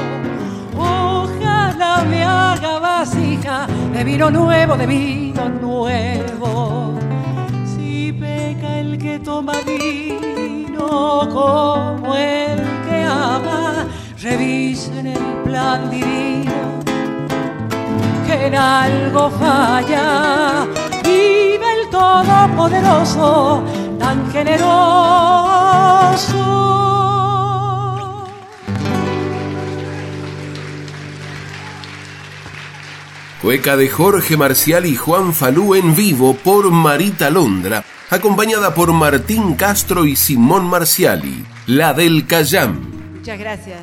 Ojalá 0.78 2.04
me 2.08 2.22
haga 2.24 2.78
vasija 2.78 3.66
de 3.92 4.04
vino 4.04 4.30
nuevo, 4.30 4.76
de 4.78 4.86
vino 4.86 5.48
nuevo. 5.50 6.98
Si 7.66 8.12
peca 8.12 8.78
el 8.78 8.96
que 8.96 9.18
toma 9.18 9.60
vino 9.66 11.28
como 11.30 12.14
el 12.16 12.62
que 12.88 13.04
ama, 13.04 13.86
revisen 14.22 15.08
el 15.08 15.42
plan 15.44 15.90
divino 15.90 16.53
en 18.46 18.54
algo 18.54 19.30
falla. 19.30 20.66
Vive 21.02 21.80
el 21.80 21.88
Todopoderoso, 21.90 23.64
tan 23.98 24.30
generoso. 24.32 25.64
Cueca 33.40 33.76
de 33.76 33.88
Jorge 33.90 34.36
Marcial 34.38 34.86
y 34.86 34.96
Juan 34.96 35.34
Falú 35.34 35.74
en 35.74 35.94
vivo 35.94 36.34
por 36.34 36.70
Marita 36.70 37.28
Londra, 37.28 37.84
acompañada 38.08 38.74
por 38.74 38.92
Martín 38.94 39.54
Castro 39.54 40.06
y 40.06 40.16
Simón 40.16 40.64
Marciali, 40.64 41.44
la 41.66 41.92
del 41.92 42.26
Cayam. 42.26 42.80
Muchas 43.16 43.38
gracias, 43.38 43.80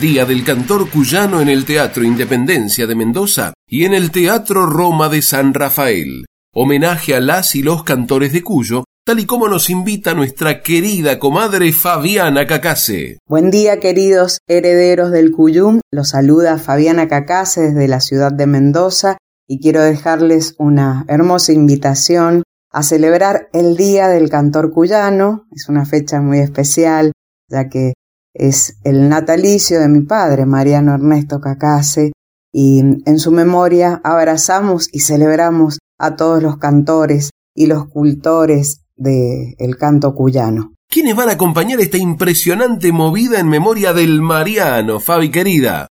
Día 0.00 0.26
del 0.26 0.44
Cantor 0.44 0.90
Cuyano 0.90 1.40
en 1.40 1.48
el 1.48 1.64
Teatro 1.64 2.04
Independencia 2.04 2.86
de 2.86 2.94
Mendoza 2.94 3.54
y 3.66 3.84
en 3.84 3.94
el 3.94 4.10
Teatro 4.10 4.66
Roma 4.66 5.08
de 5.08 5.22
San 5.22 5.54
Rafael. 5.54 6.26
Homenaje 6.52 7.14
a 7.14 7.20
las 7.20 7.54
y 7.54 7.62
los 7.62 7.82
cantores 7.82 8.32
de 8.34 8.42
Cuyo, 8.42 8.84
tal 9.06 9.20
y 9.20 9.26
como 9.26 9.48
nos 9.48 9.70
invita 9.70 10.12
nuestra 10.12 10.60
querida 10.60 11.18
comadre 11.18 11.72
Fabiana 11.72 12.46
Cacase. 12.46 13.18
Buen 13.26 13.50
día, 13.50 13.80
queridos 13.80 14.38
herederos 14.46 15.12
del 15.12 15.32
Cuyum. 15.32 15.80
Los 15.90 16.10
saluda 16.10 16.58
Fabiana 16.58 17.08
Cacase 17.08 17.62
desde 17.62 17.88
la 17.88 18.00
ciudad 18.00 18.32
de 18.32 18.46
Mendoza 18.46 19.16
y 19.46 19.60
quiero 19.60 19.80
dejarles 19.80 20.56
una 20.58 21.06
hermosa 21.08 21.52
invitación 21.52 22.42
a 22.70 22.82
celebrar 22.82 23.48
el 23.54 23.78
Día 23.78 24.08
del 24.08 24.28
Cantor 24.28 24.72
Cuyano. 24.72 25.46
Es 25.52 25.70
una 25.70 25.86
fecha 25.86 26.20
muy 26.20 26.40
especial, 26.40 27.12
ya 27.48 27.70
que 27.70 27.94
es 28.38 28.78
el 28.84 29.08
natalicio 29.08 29.80
de 29.80 29.88
mi 29.88 30.02
padre, 30.02 30.46
Mariano 30.46 30.94
Ernesto 30.94 31.40
Cacase, 31.40 32.12
y 32.52 32.80
en 32.80 33.18
su 33.18 33.32
memoria 33.32 34.00
abrazamos 34.04 34.88
y 34.92 35.00
celebramos 35.00 35.78
a 35.98 36.16
todos 36.16 36.42
los 36.42 36.58
cantores 36.58 37.30
y 37.54 37.66
los 37.66 37.88
cultores 37.88 38.82
del 38.96 39.76
canto 39.78 40.14
cuyano. 40.14 40.72
¿Quiénes 40.88 41.16
van 41.16 41.28
a 41.28 41.32
acompañar 41.32 41.80
esta 41.80 41.98
impresionante 41.98 42.92
movida 42.92 43.40
en 43.40 43.48
memoria 43.48 43.92
del 43.92 44.22
Mariano, 44.22 45.00
Fabi 45.00 45.30
querida? 45.30 45.88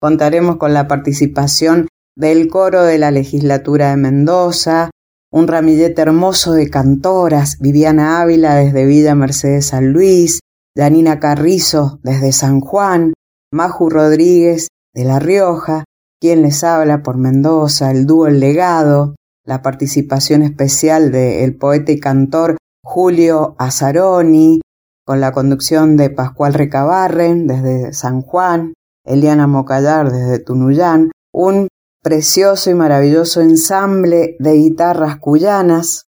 Contaremos 0.00 0.56
con 0.56 0.74
la 0.74 0.88
participación 0.88 1.88
del 2.16 2.48
coro 2.48 2.82
de 2.82 2.98
la 2.98 3.10
legislatura 3.10 3.90
de 3.90 3.96
Mendoza, 3.96 4.90
un 5.30 5.46
ramillete 5.48 6.02
hermoso 6.02 6.52
de 6.52 6.68
cantoras, 6.68 7.58
Viviana 7.60 8.20
Ávila 8.20 8.56
desde 8.56 8.84
Villa 8.84 9.14
Mercedes 9.14 9.66
San 9.66 9.92
Luis, 9.92 10.40
Janina 10.76 11.20
Carrizo 11.20 12.00
desde 12.02 12.32
San 12.32 12.60
Juan, 12.60 13.12
Maju 13.52 13.90
Rodríguez 13.90 14.68
de 14.94 15.04
La 15.04 15.18
Rioja, 15.18 15.84
quien 16.20 16.42
les 16.42 16.64
habla 16.64 17.02
por 17.02 17.18
Mendoza, 17.18 17.90
el 17.90 18.06
dúo 18.06 18.26
El 18.26 18.40
Legado, 18.40 19.14
la 19.44 19.60
participación 19.60 20.42
especial 20.42 21.12
del 21.12 21.56
poeta 21.56 21.92
y 21.92 22.00
cantor 22.00 22.56
Julio 22.82 23.54
Azaroni, 23.58 24.60
con 25.04 25.20
la 25.20 25.32
conducción 25.32 25.96
de 25.96 26.10
Pascual 26.10 26.54
Recabarren 26.54 27.46
desde 27.46 27.92
San 27.92 28.22
Juan, 28.22 28.72
Eliana 29.04 29.46
Mocallar 29.46 30.10
desde 30.10 30.38
Tunuyán, 30.38 31.10
un 31.32 31.68
precioso 32.02 32.70
y 32.70 32.74
maravilloso 32.74 33.40
ensamble 33.40 34.36
de 34.38 34.52
guitarras 34.52 35.18
cuyanas 35.18 36.04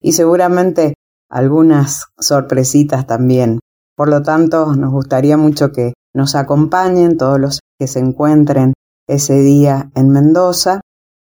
y 0.00 0.12
seguramente 0.12 0.94
algunas 1.30 2.06
sorpresitas 2.18 3.06
también. 3.06 3.60
Por 3.98 4.10
lo 4.10 4.22
tanto, 4.22 4.76
nos 4.76 4.92
gustaría 4.92 5.36
mucho 5.36 5.72
que 5.72 5.94
nos 6.14 6.36
acompañen 6.36 7.16
todos 7.16 7.40
los 7.40 7.60
que 7.80 7.88
se 7.88 7.98
encuentren 7.98 8.74
ese 9.08 9.40
día 9.40 9.90
en 9.96 10.10
Mendoza. 10.10 10.82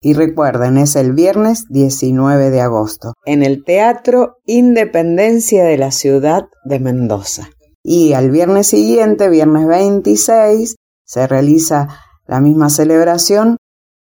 Y 0.01 0.11
recuerden, 0.11 0.77
es 0.77 0.97
el 0.97 1.13
viernes 1.13 1.63
19 1.69 2.49
de 2.49 2.59
agosto, 2.59 3.13
en 3.25 3.43
el 3.43 3.63
Teatro 3.63 4.39
Independencia 4.45 5.63
de 5.63 5.77
la 5.77 5.91
ciudad 5.91 6.47
de 6.65 6.79
Mendoza. 6.81 7.49
Y 7.81 8.11
al 8.11 8.29
viernes 8.29 8.67
siguiente, 8.67 9.29
viernes 9.29 9.65
26, 9.65 10.75
se 11.05 11.27
realiza 11.27 11.87
la 12.27 12.41
misma 12.41 12.69
celebración 12.69 13.55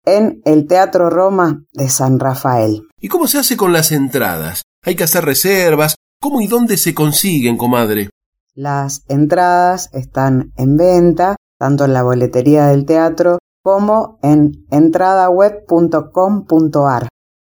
en 0.06 0.43
el 0.45 0.68
Teatro 0.68 1.10
Roma 1.10 1.64
de 1.72 1.89
San 1.89 2.20
Rafael. 2.20 2.84
¿Y 3.01 3.08
cómo 3.08 3.26
se 3.26 3.39
hace 3.39 3.58
con 3.58 3.74
las 3.74 3.91
entradas? 3.91 4.62
¿Hay 4.84 4.95
que 4.95 5.06
hacer 5.06 5.26
reservas? 5.26 5.95
¿Cómo 6.22 6.39
y 6.39 6.45
dónde 6.45 6.78
se 6.78 6.93
consiguen, 6.93 7.58
comadre? 7.58 8.12
Las 8.56 9.04
entradas 9.08 9.89
están 9.93 10.54
en 10.58 10.78
venta, 10.78 11.36
tanto 11.60 11.86
en 11.86 11.93
la 11.93 12.04
boletería 12.04 12.68
del 12.68 12.86
teatro 12.86 13.39
como 13.64 14.20
en 14.22 14.68
entradaweb.com.ar. 14.70 17.08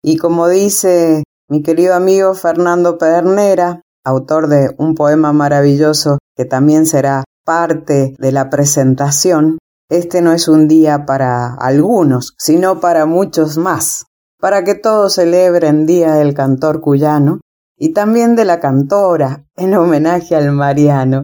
Y 0.05 0.19
como 0.19 0.47
dice 0.49 1.25
mi 1.51 1.65
querido 1.65 1.95
amigo 1.95 2.35
Fernando 2.35 2.97
Pedernera, 2.97 3.81
autor 4.05 4.47
de 4.47 4.73
un 4.79 4.95
poema 4.95 5.33
maravilloso 5.33 6.19
que 6.37 6.45
también 6.45 6.87
será 6.87 7.25
parte 7.45 8.15
de 8.17 8.31
la 8.31 8.49
presentación, 8.49 9.59
este 9.91 10.23
no 10.23 10.33
es 10.33 10.47
un 10.47 10.69
día 10.69 11.07
para 11.07 11.55
algunos, 11.55 12.35
sino 12.39 12.79
para 12.79 13.05
muchos 13.05 13.59
más, 13.59 14.07
para 14.39 14.63
que 14.63 14.77
todos 14.77 15.15
celebren 15.15 15.87
Día 15.87 16.15
del 16.15 16.35
Cantor 16.35 16.81
Cuyano 16.81 17.41
y 17.85 17.93
también 17.93 18.35
de 18.35 18.47
la 18.47 18.61
cantora 18.61 19.45
en 19.57 19.75
homenaje 19.75 20.35
al 20.35 20.53
Mariano. 20.53 21.21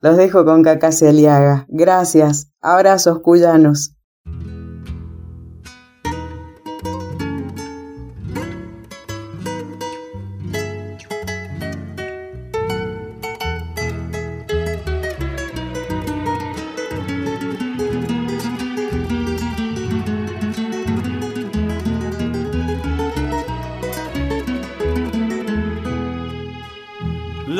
Los 0.00 0.16
dejo 0.16 0.46
con 0.46 0.62
Aliaga. 1.10 1.66
Gracias. 1.68 2.50
Abrazos 2.62 3.20
cuyanos. 3.20 3.94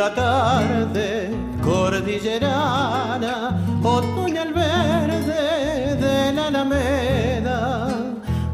La 0.00 0.14
tarde 0.14 1.28
cordillerana, 1.62 3.34
otoño 3.82 4.40
al 4.40 4.54
verde 4.54 5.94
de 5.96 6.32
la 6.32 6.46
alameda, 6.46 7.88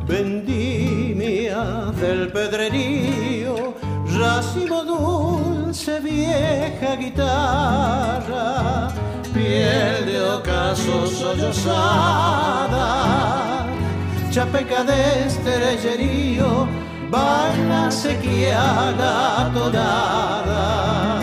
vendimia 0.09 1.93
del 2.01 2.33
pedrerío, 2.33 3.77
racimo 4.19 4.83
dulce, 4.83 6.01
vieja 6.01 6.97
guitarra, 6.97 8.89
piel 9.33 10.05
de 10.05 10.21
ocaso 10.21 11.07
sollozada, 11.07 12.89
chapeca 14.33 14.83
de 14.83 15.27
estrellerío, 15.29 16.67
baila 17.09 17.89
sequía 17.89 18.93
tonada 19.55 19.55
brota 19.55 21.16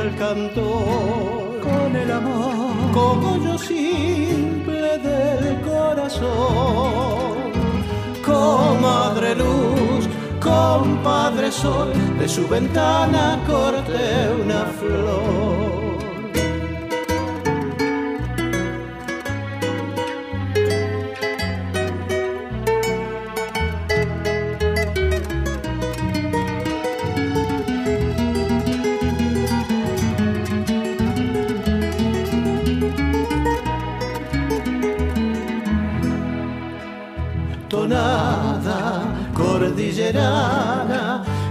el 0.00 0.16
cantor 0.16 1.60
con 1.62 1.94
el 1.94 2.10
amor, 2.10 2.92
cogollo 2.92 3.58
simple 3.58 4.98
del 4.98 5.60
corazón. 5.60 7.50
Comadre 8.24 9.34
luz, 9.34 10.08
compadre 10.40 11.52
sol, 11.52 11.92
de 12.18 12.28
su 12.28 12.48
ventana 12.48 13.38
corté 13.46 14.30
una 14.42 14.64
flor. 14.78 15.69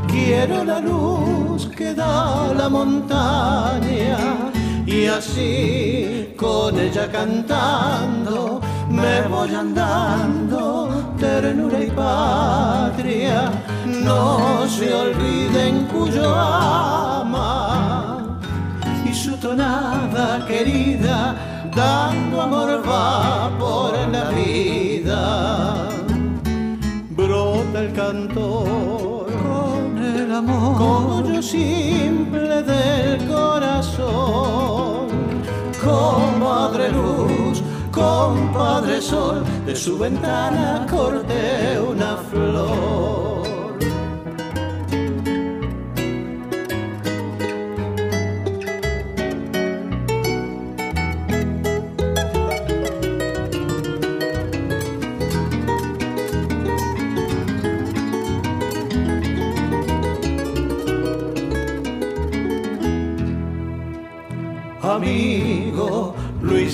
Quiero 0.07 0.63
la 0.63 0.79
luz 0.79 1.67
que 1.67 1.93
da 1.93 2.53
la 2.53 2.69
montaña 2.69 4.17
y 4.85 5.05
así 5.05 6.33
con 6.37 6.79
ella 6.79 7.11
cantando 7.11 8.61
me 8.89 9.21
voy 9.27 9.53
andando, 9.53 11.13
ternura 11.19 11.79
y 11.79 11.91
patria, 11.91 13.51
no 13.85 14.67
se 14.67 14.93
olviden 14.93 15.85
cuyo 15.85 16.35
ama 16.35 18.39
y 19.05 19.13
su 19.13 19.37
tonada 19.37 20.43
querida, 20.47 21.35
dando 21.75 22.41
amor 22.41 22.81
va 22.87 23.51
por 23.59 23.93
la 24.09 24.29
vida. 24.31 25.98
Brota 27.79 27.81
el 27.81 27.93
cantor. 27.93 29.27
Con 29.27 29.97
el 29.97 30.31
amor, 30.31 30.77
como 30.77 31.29
yo 31.29 31.41
simple 31.41 32.63
del 32.63 33.27
corazón, 33.27 35.07
como 35.81 36.37
madre 36.39 36.91
luz 36.91 37.63
compadre 37.91 39.01
sol, 39.01 39.43
de 39.65 39.75
su 39.75 39.97
ventana 39.97 40.85
corté 40.89 41.79
una 41.79 42.17
flor. 42.17 43.28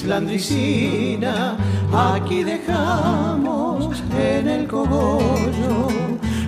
Landricina, 0.06 1.58
aquí 1.92 2.44
dejamos 2.44 3.90
en 4.18 4.48
el 4.48 4.68
cogollo 4.68 5.88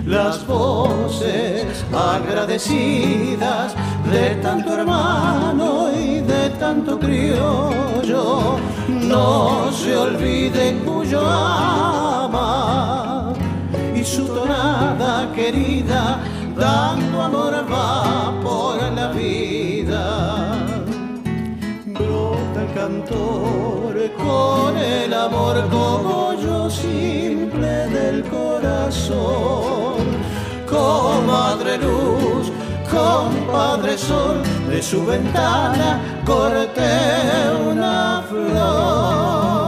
las 0.06 0.46
voces 0.46 1.84
agradecidas 1.92 3.74
de 4.10 4.36
tanto 4.36 4.74
hermano 4.74 5.90
y 5.92 6.20
de 6.20 6.50
tanto 6.58 6.98
criollo. 6.98 8.58
No 8.88 9.70
se 9.72 9.96
olvide 9.96 10.78
cuyo 10.84 11.20
ama 11.28 13.34
y 13.94 14.04
su 14.04 14.26
tonada 14.26 15.30
querida, 15.34 16.20
dando 16.56 17.22
amor 17.22 17.66
va 17.70 18.37
cantor 22.88 24.12
con 24.16 24.76
el 24.78 25.12
amor 25.12 25.68
como 25.68 26.34
yo 26.40 26.70
simple 26.70 27.88
del 27.88 28.24
corazón, 28.24 29.98
con 30.66 31.26
madre 31.26 31.76
luz, 31.76 32.50
con 32.90 33.46
padre 33.46 33.98
sol, 33.98 34.42
de 34.70 34.82
su 34.82 35.04
ventana 35.04 36.22
corté 36.24 36.98
una 37.70 38.24
flor. 38.26 39.58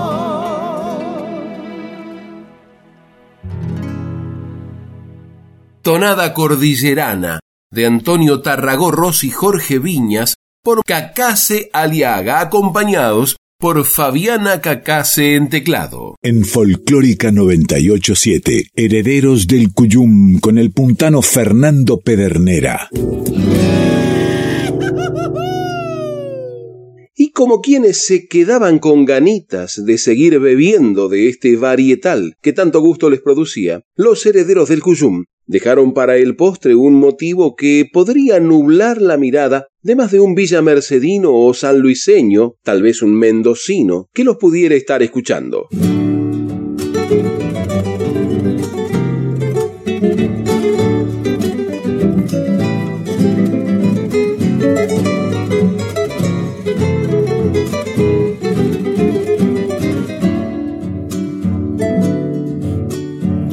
Tonada 5.82 6.32
Cordillerana 6.32 7.40
de 7.70 7.86
Antonio 7.86 8.40
Tarragorros 8.40 9.24
y 9.24 9.30
Jorge 9.30 9.78
Viñas 9.78 10.34
por 10.62 10.84
Cacase 10.84 11.70
Aliaga, 11.72 12.40
acompañados 12.40 13.36
por 13.58 13.84
Fabiana 13.84 14.60
Cacase 14.60 15.34
en 15.34 15.48
teclado. 15.48 16.16
En 16.22 16.44
Folclórica 16.44 17.30
987, 17.30 18.66
Herederos 18.74 19.46
del 19.46 19.72
Cuyum 19.72 20.38
con 20.38 20.58
el 20.58 20.72
puntano 20.72 21.22
Fernando 21.22 22.00
Pedernera. 22.00 22.88
Y 27.14 27.32
como 27.32 27.60
quienes 27.60 28.04
se 28.04 28.28
quedaban 28.28 28.78
con 28.78 29.04
ganitas 29.04 29.84
de 29.84 29.98
seguir 29.98 30.38
bebiendo 30.40 31.08
de 31.08 31.28
este 31.28 31.56
varietal 31.56 32.34
que 32.42 32.52
tanto 32.52 32.80
gusto 32.80 33.10
les 33.10 33.20
producía, 33.20 33.82
los 33.94 34.24
herederos 34.24 34.68
del 34.68 34.82
Cuyum 34.82 35.24
dejaron 35.50 35.94
para 35.94 36.16
el 36.16 36.36
postre 36.36 36.76
un 36.76 36.94
motivo 36.94 37.56
que 37.56 37.84
podría 37.92 38.38
nublar 38.38 39.02
la 39.02 39.16
mirada 39.16 39.66
de 39.82 39.96
más 39.96 40.12
de 40.12 40.20
un 40.20 40.36
villamercedino 40.36 41.34
o 41.34 41.52
sanluiseño, 41.54 42.52
tal 42.62 42.82
vez 42.82 43.02
un 43.02 43.18
mendocino, 43.18 44.08
que 44.14 44.22
los 44.22 44.36
pudiera 44.36 44.76
estar 44.76 45.02
escuchando. 45.02 45.66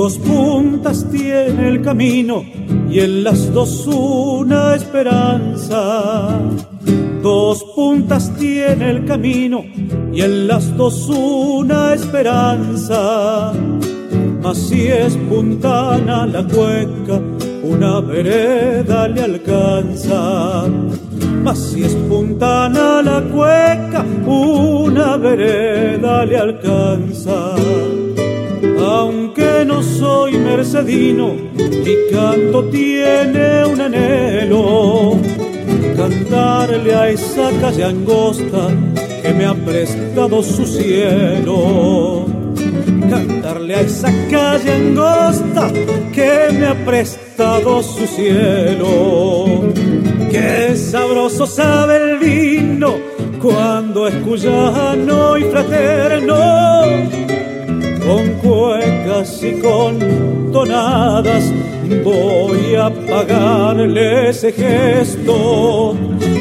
Dos 0.08 0.20
puntas 0.20 1.06
tiene 1.12 1.68
el 1.68 1.82
camino 1.82 2.46
y 2.90 3.02
en 3.02 3.26
las 3.26 3.52
dos 3.52 3.86
una 3.88 4.74
esperanza. 4.74 6.30
Dos 7.22 7.62
puntas 7.76 8.32
tiene 8.40 8.90
el 8.90 9.04
camino 9.04 9.66
y 10.14 10.22
en 10.22 10.48
las 10.48 10.78
dos 10.78 11.10
una 11.10 11.94
esperanza. 11.94 13.52
Mas 14.42 14.58
si 14.58 14.88
es 14.88 15.18
puntana 15.30 16.26
la 16.26 16.44
cueca, 16.46 17.20
una 17.64 18.00
vereda 18.00 19.10
le 19.10 19.24
alcanza. 19.24 20.68
Mas 21.44 21.60
si 21.60 21.84
es 21.84 21.94
puntana 22.08 23.02
la 23.02 23.22
cueca, 23.24 24.06
una 24.26 25.18
vereda 25.18 26.24
le 26.24 26.38
alcanza 26.38 27.56
aunque 28.80 29.64
no 29.66 29.82
soy 29.82 30.38
mercedino, 30.38 31.36
mi 31.56 31.96
canto 32.12 32.64
tiene 32.66 33.66
un 33.66 33.82
anhelo, 33.82 35.18
cantarle 35.96 36.96
a 36.96 37.10
esa 37.10 37.50
calle 37.62 37.84
angosta 37.84 38.70
que 39.22 39.34
me 39.34 39.46
ha 39.46 39.54
prestado 39.54 40.44
su 40.44 40.66
cielo. 40.66 42.26
Cantarle 43.10 43.76
a 43.76 43.82
esa 43.82 44.12
calle 44.30 44.72
angosta 44.72 45.72
que 46.14 46.50
me 46.52 46.66
ha 46.68 46.76
prestado 46.86 47.82
su 47.82 48.06
cielo. 48.06 49.72
Qué 50.30 50.76
sabroso 50.76 51.46
sabe 51.48 52.12
el 52.12 52.20
vino 52.20 52.96
cuando 53.42 54.08
es 54.08 54.16
cuyano 54.16 55.38
y 55.38 55.44
fraterno 55.44 57.37
con 58.08 58.30
cuecas 58.36 59.44
y 59.44 59.60
con 59.60 60.52
tonadas 60.54 61.54
voy 62.06 62.74
a 62.76 62.90
pagarle 62.90 64.30
ese 64.30 64.54
gesto, 64.54 65.94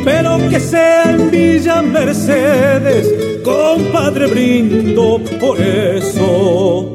pero 0.05 0.39
que 0.49 0.61
sea 0.61 1.11
en 1.11 1.29
Villa 1.29 1.83
Mercedes, 1.83 3.43
compadre 3.43 4.29
brindo 4.29 5.21
por 5.41 5.61
eso. 5.61 6.93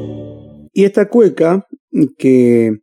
Y 0.72 0.84
esta 0.84 1.06
cueca, 1.06 1.66
que 2.16 2.78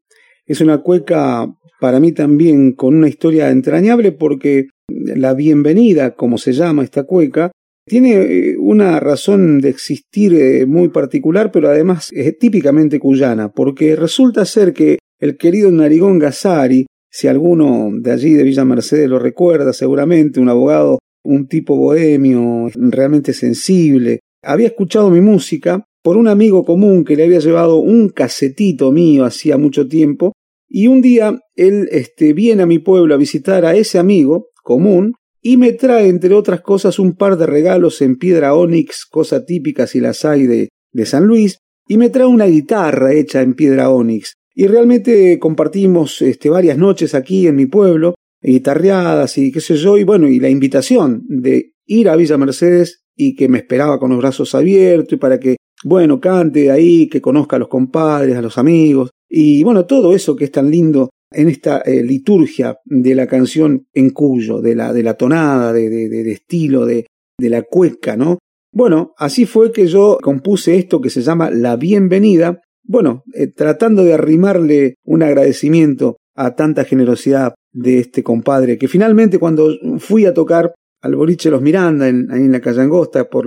es 0.46 0.62
una 0.62 0.84
cueca 0.84 1.52
para 1.80 2.00
mí 2.00 2.12
también 2.12 2.74
con 2.74 2.98
una 2.98 3.10
historia 3.10 3.50
entrañable 3.50 4.12
porque 4.12 4.68
la 4.88 5.34
bienvenida, 5.34 6.12
como 6.12 6.38
se 6.38 6.54
llama 6.54 6.84
esta 6.84 7.04
cueca, 7.04 7.52
tiene 7.90 8.14
eh, 8.14 8.56
una 8.58 9.00
razón 9.02 9.60
de 9.60 9.70
existir 9.70 10.34
eh, 10.34 10.66
muy 10.66 10.88
particular, 10.88 11.52
pero 11.52 11.68
además 11.68 12.10
es 12.14 12.38
típicamente 12.38 13.00
cuyana, 13.00 13.52
porque 13.52 13.98
resulta 13.98 14.46
ser 14.46 14.72
que 14.72 15.00
el 15.20 15.36
querido 15.36 15.70
Narigón 15.72 16.20
Gazzari, 16.20 16.86
si 17.12 17.28
alguno 17.28 17.90
de 17.94 18.12
allí 18.12 18.34
de 18.34 18.44
Villa 18.44 18.64
Mercedes 18.64 19.10
lo 19.10 19.20
recuerda 19.20 19.74
seguramente, 19.74 20.40
un 20.40 20.48
abogado, 20.48 21.00
un 21.24 21.48
tipo 21.48 21.76
bohemio, 21.76 22.70
realmente 22.76 23.34
sensible, 23.34 24.20
había 24.42 24.68
escuchado 24.68 25.10
mi 25.10 25.20
música 25.20 25.84
por 26.02 26.16
un 26.16 26.30
amigo 26.30 26.64
común 26.64 27.04
que 27.04 27.18
le 27.18 27.26
había 27.26 27.40
llevado 27.40 27.78
un 27.78 28.08
casetito 28.10 28.92
mío 28.94 29.26
hacía 29.26 29.58
mucho 29.58 29.88
tiempo, 29.88 30.32
y 30.70 30.88
un 30.88 31.02
día 31.02 31.38
él 31.56 31.90
este, 31.92 32.34
viene 32.34 32.64
a 32.64 32.68
mi 32.68 32.80
pueblo 32.80 33.16
a 33.16 33.18
visitar 33.18 33.66
a 33.66 33.76
ese 33.76 33.98
amigo 33.98 34.48
común 34.64 35.16
y 35.42 35.58
me 35.58 35.74
trae, 35.74 36.08
entre 36.08 36.34
otras 36.34 36.62
cosas, 36.62 37.00
un 37.00 37.14
par 37.14 37.38
de 37.38 37.46
regalos 37.46 38.02
en 38.02 38.18
piedra 38.18 38.54
ónix, 38.54 39.06
cosa 39.06 39.46
típica 39.46 39.88
si 39.88 40.00
las 40.00 40.26
hay 40.26 40.46
de, 40.46 40.70
de 40.92 41.06
San 41.06 41.26
Luis, 41.26 41.60
y 41.88 41.98
me 41.98 42.10
trae 42.10 42.26
una 42.26 42.46
guitarra 42.46 43.14
hecha 43.14 43.42
en 43.42 43.54
piedra 43.54 43.90
ónix. 43.90 44.36
y 44.54 44.68
realmente 44.68 45.40
compartimos 45.40 46.22
este, 46.22 46.50
varias 46.50 46.78
noches 46.78 47.16
aquí 47.16 47.48
en 47.48 47.56
mi 47.56 47.66
pueblo, 47.66 48.16
guitarreadas 48.42 49.38
y 49.38 49.52
qué 49.52 49.62
sé 49.62 49.76
yo, 49.76 49.98
y 49.98 50.04
bueno, 50.04 50.28
y 50.28 50.40
la 50.40 50.50
invitación 50.50 51.24
de 51.28 51.74
ir 51.86 52.10
a 52.10 52.16
Villa 52.16 52.38
Mercedes 52.38 53.02
y 53.16 53.36
que 53.36 53.50
me 53.50 53.58
esperaba 53.58 54.00
con 54.00 54.12
los 54.12 54.20
brazos 54.20 54.56
abiertos 54.56 55.14
y 55.14 55.18
para 55.18 55.40
que, 55.40 55.58
bueno, 55.84 56.20
cante 56.20 56.72
ahí, 56.72 57.08
que 57.08 57.22
conozca 57.22 57.56
a 57.56 57.60
los 57.60 57.68
compadres, 57.68 58.36
a 58.36 58.42
los 58.42 58.58
amigos, 58.58 59.12
y 59.30 59.64
bueno, 59.64 59.86
todo 59.86 60.14
eso 60.14 60.36
que 60.36 60.46
es 60.46 60.52
tan 60.52 60.70
lindo 60.70 61.10
en 61.32 61.50
esta 61.50 61.80
eh, 61.80 62.04
liturgia 62.04 62.80
de 62.86 63.16
la 63.16 63.28
canción 63.28 63.88
en 63.94 64.10
cuyo, 64.12 64.62
de 64.62 64.76
la, 64.76 64.94
de 64.94 65.04
la 65.04 65.16
tonada, 65.16 65.74
de, 65.74 65.90
de, 65.90 66.32
estilo, 66.32 66.86
de, 66.86 67.08
de 67.40 67.50
la 67.50 67.64
cueca, 67.64 68.18
¿no? 68.18 68.40
Bueno, 68.72 69.14
así 69.18 69.46
fue 69.46 69.72
que 69.72 69.88
yo 69.88 70.18
compuse 70.22 70.76
esto 70.76 71.02
que 71.02 71.10
se 71.10 71.22
llama 71.22 71.50
La 71.50 71.76
Bienvenida, 71.76 72.62
bueno, 72.84 73.24
eh, 73.34 73.48
tratando 73.48 74.04
de 74.04 74.14
arrimarle 74.14 74.96
un 75.06 75.24
agradecimiento 75.24 76.18
a 76.36 76.56
tanta 76.56 76.86
generosidad 76.86 77.54
de 77.72 78.00
este 78.00 78.24
compadre, 78.24 78.78
que 78.78 78.88
finalmente 78.88 79.40
cuando 79.40 79.72
fui 80.00 80.26
a 80.26 80.34
tocar 80.34 80.74
al 81.02 81.16
boliche 81.16 81.52
Los 81.52 81.62
Miranda, 81.62 82.08
en, 82.08 82.32
ahí 82.32 82.42
en 82.42 82.52
la 82.52 82.62
calle 82.62 82.82
Angosta, 82.82 83.30
por 83.30 83.46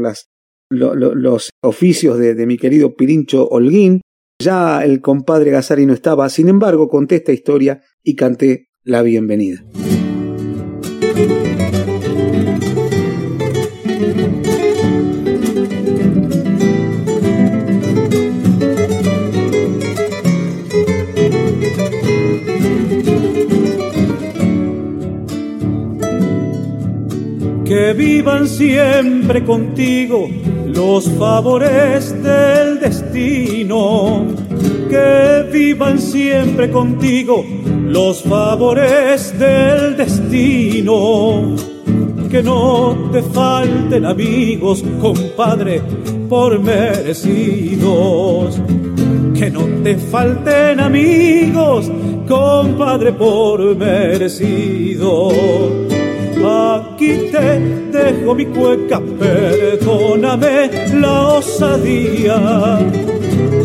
los 0.71 1.51
oficios 1.63 2.19
de, 2.19 2.35
de 2.35 2.47
mi 2.47 2.57
querido 2.57 2.95
Pirincho 2.95 3.49
Holguín, 3.49 4.01
ya 4.43 4.85
el 4.85 5.01
compadre 5.01 5.51
Gazari 5.51 5.87
no 5.87 5.95
estaba, 5.95 6.29
sin 6.29 6.49
embargo 6.49 6.89
conté 6.89 7.17
esta 7.17 7.33
historia 7.33 7.83
y 8.03 8.17
canté 8.17 8.69
la 8.85 9.03
bienvenida. 9.03 9.65
que 27.65 27.95
vivan 27.95 28.49
siempre 28.49 29.45
contigo 29.45 30.29
los 30.75 31.09
favores 31.11 32.23
del 32.23 32.81
destino, 32.81 34.27
que 34.89 35.47
vivan 35.53 35.99
siempre 35.99 36.71
contigo 36.71 37.45
los 37.87 38.23
favores 38.23 39.39
del 39.39 39.97
destino, 39.97 41.55
que 42.31 42.43
no 42.43 43.11
te 43.13 43.23
falten 43.23 44.07
amigos, 44.07 44.83
compadre, 45.01 45.83
por 46.29 46.59
merecidos, 46.59 48.61
que 49.39 49.51
no 49.51 49.67
te 49.83 49.97
falten 49.97 50.81
amigos, 50.81 51.91
compadre, 52.27 53.13
por 53.13 53.77
merecidos. 53.77 55.35
Aquí 56.45 57.29
te 57.31 57.82
dejo 57.93 58.35
mi 58.35 58.47
cueca, 58.47 59.01
perdóname 59.19 60.71
la 60.95 61.29
osadía. 61.29 62.79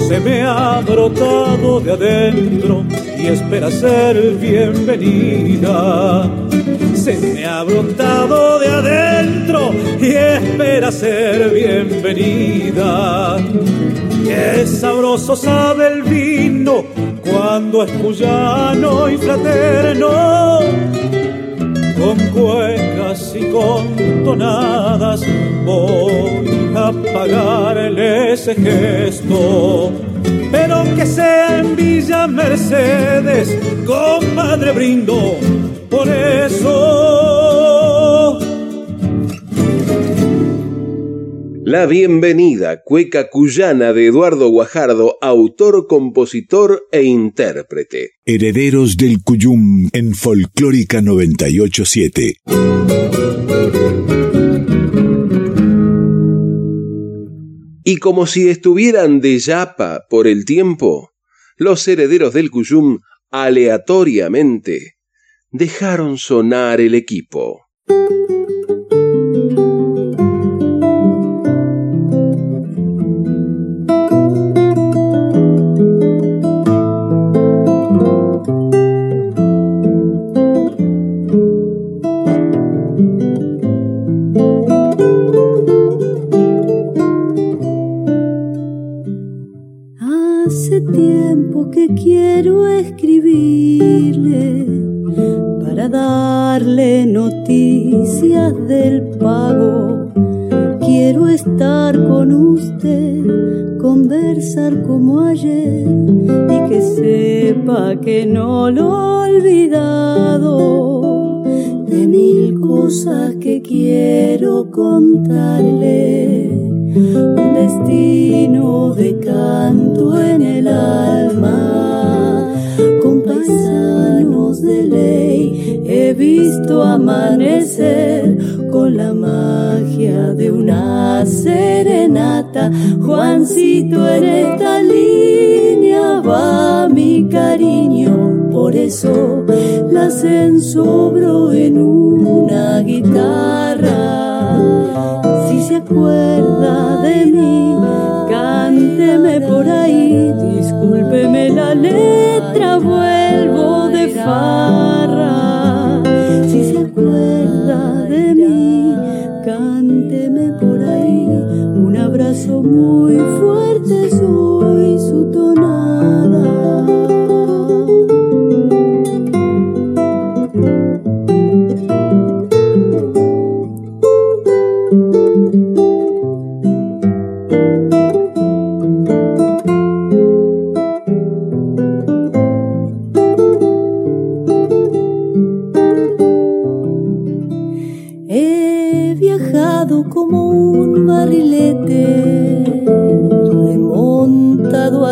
Se 0.08 0.20
me 0.20 0.42
ha 0.44 0.82
brotado 0.82 1.80
de 1.80 1.92
adentro 1.94 2.84
y 3.18 3.28
espera 3.28 3.72
ser 3.72 4.36
bienvenida. 4.36 6.30
Se 6.94 7.18
me 7.18 7.46
ha 7.46 7.64
brotado 7.64 8.60
de 8.60 8.68
adentro 8.68 9.72
y 10.00 10.08
espera 10.08 10.92
ser 10.92 11.50
bienvenida. 11.52 13.38
Qué 14.26 14.68
sabroso 14.68 15.36
sabe 15.36 15.88
el 15.88 16.04
vino 16.04 16.84
cuando 17.24 17.84
es 17.84 17.92
cuyano 17.94 19.10
y 19.10 19.18
fraterno 19.18 20.60
con 22.00 22.18
cuecas 22.30 23.34
y 23.36 23.52
con 23.52 24.24
tonadas 24.24 25.22
voy 25.66 26.74
a 26.76 26.92
pagarle 27.14 28.34
ese 28.34 28.56
gesto. 28.56 29.92
Pero 30.52 30.84
que 30.96 31.06
sea 31.06 31.60
en 31.60 31.76
Villa 31.76 32.28
Mercedes, 32.28 33.58
compadre 33.86 34.72
brindo 34.72 35.38
por 35.90 36.08
eso. 36.08 37.37
La 41.70 41.86
bienvenida 41.86 42.82
cueca 42.82 43.30
cuyana 43.30 43.92
de 43.92 44.06
Eduardo 44.06 44.48
Guajardo, 44.48 45.18
autor, 45.22 45.86
compositor 45.88 46.88
e 46.94 47.04
intérprete. 47.04 48.12
Herederos 48.24 48.96
del 48.96 49.22
Cuyum 49.22 49.90
en 49.92 50.16
Folclórica 50.16 51.02
987. 51.02 52.36
Y 57.84 57.98
como 57.98 58.28
si 58.28 58.48
estuvieran 58.48 59.20
de 59.20 59.38
yapa 59.38 60.06
por 60.10 60.28
el 60.28 60.46
tiempo, 60.46 61.10
los 61.58 61.86
herederos 61.90 62.34
del 62.34 62.50
Cuyum 62.50 63.00
aleatoriamente 63.30 64.94
dejaron 65.52 66.18
sonar 66.18 66.80
el 66.80 66.96
equipo. 66.96 67.68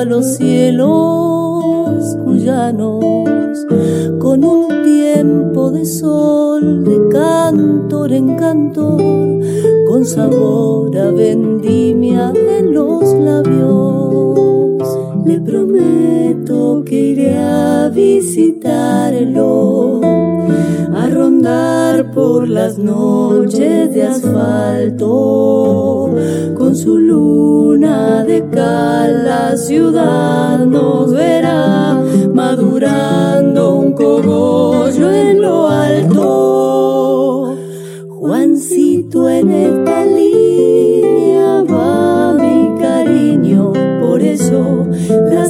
Los 0.05 0.35
cielos 0.35 2.15
llanos, 2.27 3.65
con 4.19 4.43
un 4.45 4.67
tiempo 4.83 5.71
de 5.71 5.83
sol, 5.85 6.83
de 6.83 7.09
cantor 7.09 8.11
en 8.13 8.35
cantor, 8.35 9.01
con 9.87 10.05
sabor 10.05 10.95
a 10.97 11.09
vendimia 11.11 12.31
en 12.35 12.73
los 12.73 13.03
labios. 13.15 14.79
Le 15.25 15.39
prometo 15.41 16.83
que 16.85 16.95
iré 16.95 17.37
a 17.37 17.89
visitarlo, 17.89 18.41
a 20.93 21.09
rondar 21.09 22.04
por 22.15 22.47
las 22.47 22.77
noches 22.77 23.93
de 23.93 24.03
asfalto, 24.03 25.03
con 26.57 26.73
su 26.73 26.97
luna 26.97 28.23
de 28.23 28.49
cal 28.49 29.25
la 29.25 29.57
ciudad 29.57 30.65
nos 30.65 31.11
verá 31.11 32.01
madurando 32.33 33.75
un 33.75 33.91
cogollo 33.91 35.11
en 35.11 35.41
lo 35.41 35.67
alto. 35.67 37.57
Juancito 38.07 39.29
en 39.29 39.51
esta 39.51 40.05
línea 40.05 41.63
va 41.69 42.33
mi 42.33 42.79
cariño, 42.79 43.73
por 44.01 44.21
eso 44.21 44.87
la 45.09 45.45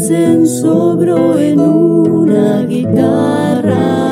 sobro 0.48 1.38
en 1.38 1.60
una 1.60 2.64
guitarra. 2.64 4.05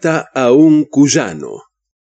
A 0.00 0.52
un 0.52 0.84
cuyano, 0.84 1.64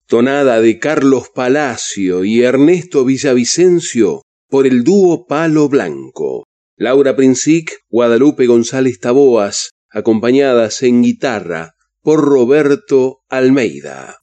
tonada 0.06 0.60
de 0.60 0.78
Carlos 0.78 1.30
Palacio 1.34 2.22
y 2.22 2.42
Ernesto 2.42 3.02
Villavicencio 3.06 4.22
por 4.50 4.66
el 4.66 4.84
dúo 4.84 5.26
Palo 5.26 5.70
Blanco. 5.70 6.44
Laura 6.76 7.16
Princic, 7.16 7.78
Guadalupe 7.88 8.46
González 8.46 9.00
Taboas, 9.00 9.70
acompañadas 9.88 10.82
en 10.82 11.02
guitarra 11.02 11.76
por 12.02 12.20
Roberto 12.20 13.20
Almeida. 13.30 14.18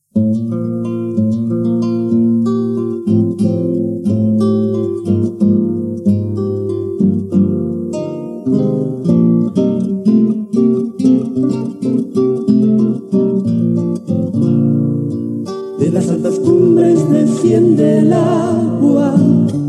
Desciende 17.75 17.99
el 17.99 18.13
agua, 18.13 19.13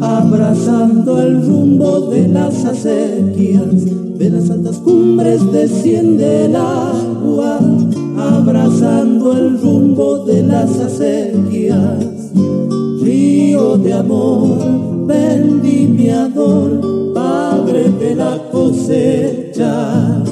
abrazando 0.01 1.21
el 1.21 1.47
rumbo 1.47 2.01
de 2.11 2.29
las 2.29 2.65
acequias. 2.65 4.19
De 4.19 4.31
las 4.31 4.51
altas 4.51 4.79
cumbres 4.79 5.41
desciende 5.53 6.47
el 6.47 6.57
agua, 6.57 7.59
abrazando 8.17 9.37
el 9.37 9.61
rumbo 9.61 10.25
de 10.25 10.43
las 10.43 10.79
acequias. 10.79 12.05
Río 13.03 13.77
de 13.77 13.93
amor, 13.93 15.07
vendimiador, 15.07 17.13
padre 17.13 17.91
de 17.91 18.15
la 18.15 18.41
cosecha. 18.51 20.23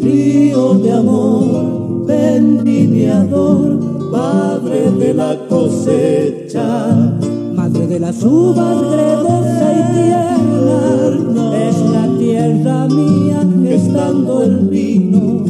Río 0.00 0.74
de 0.74 0.92
amor, 0.92 2.06
vendimiador, 2.06 4.10
padre 4.10 4.90
de 4.98 5.14
la 5.14 5.36
cosecha, 5.48 6.39
madre 6.58 7.86
de 7.86 8.00
las 8.00 8.22
uvas 8.24 8.82
gredosa 8.90 9.72
y 9.72 9.82
tierna, 9.94 11.68
es 11.68 11.76
la 11.92 12.18
tierra 12.18 12.88
mía 12.88 13.46
estando 13.68 14.42
el 14.42 14.56
vino, 14.68 15.44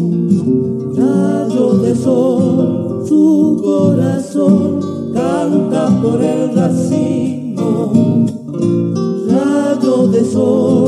rayo 0.95 1.79
de 1.79 1.95
sol, 1.95 3.05
su 3.09 3.61
corazón 3.65 4.81
canta 5.15 5.89
por 6.03 6.23
el 6.23 6.55
racimo, 6.55 7.93
rayo 9.27 10.07
de 10.09 10.25
sol, 10.25 10.80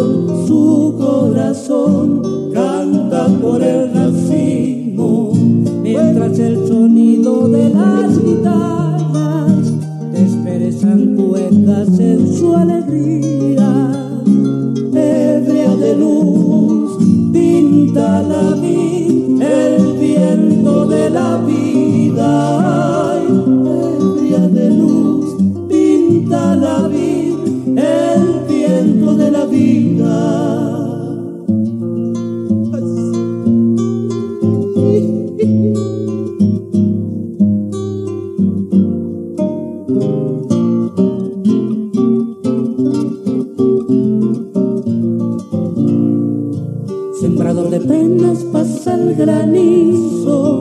granizo, 49.24 50.60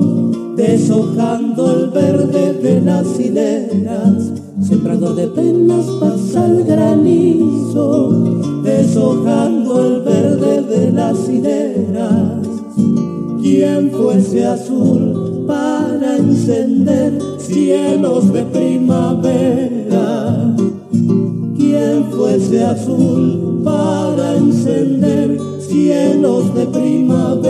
deshojando 0.56 1.72
el 1.72 1.90
verde 1.90 2.54
de 2.54 2.82
las 2.82 3.20
hileras. 3.20 4.32
Sembrador 4.62 5.16
de 5.16 5.28
penas 5.28 5.86
pasa 6.00 6.46
el 6.46 6.64
granizo, 6.64 8.12
deshojando 8.64 9.88
el 9.88 10.02
verde 10.02 10.62
de 10.62 10.92
las 10.92 11.28
hileras. 11.28 12.48
Quien 13.42 13.92
fuese 13.92 14.46
azul 14.46 15.46
para 15.48 16.18
encender 16.18 17.18
cielos 17.40 18.32
de 18.32 18.44
primavera. 18.44 20.56
Quien 21.58 22.06
fuese 22.12 22.64
azul 22.64 23.62
para 23.64 24.36
encender 24.36 25.40
cielos 25.72 26.54
de 26.54 26.68
primavera, 26.68 27.41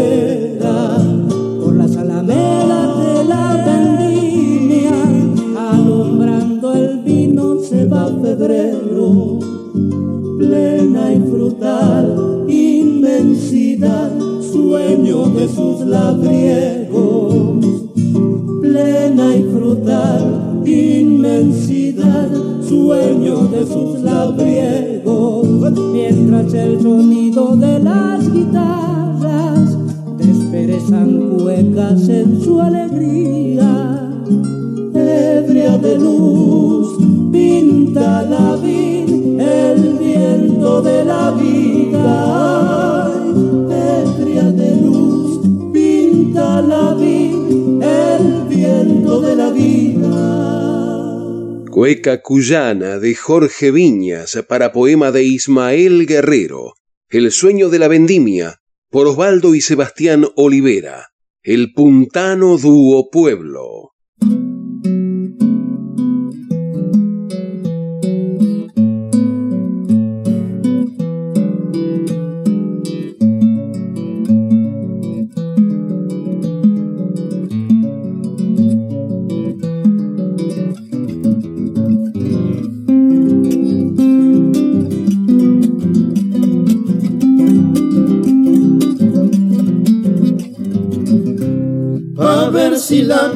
Cuyana 52.41 52.97
de 52.97 53.13
Jorge 53.13 53.69
Viñas 53.69 54.43
para 54.49 54.71
poema 54.71 55.11
de 55.11 55.21
Ismael 55.21 56.07
Guerrero. 56.07 56.73
El 57.07 57.31
sueño 57.31 57.69
de 57.69 57.77
la 57.77 57.87
vendimia 57.87 58.61
por 58.89 59.05
Osvaldo 59.05 59.53
y 59.53 59.61
Sebastián 59.61 60.25
Olivera. 60.35 61.09
El 61.43 61.71
puntano 61.71 62.57
dúo 62.57 63.11
pueblo. 63.11 63.90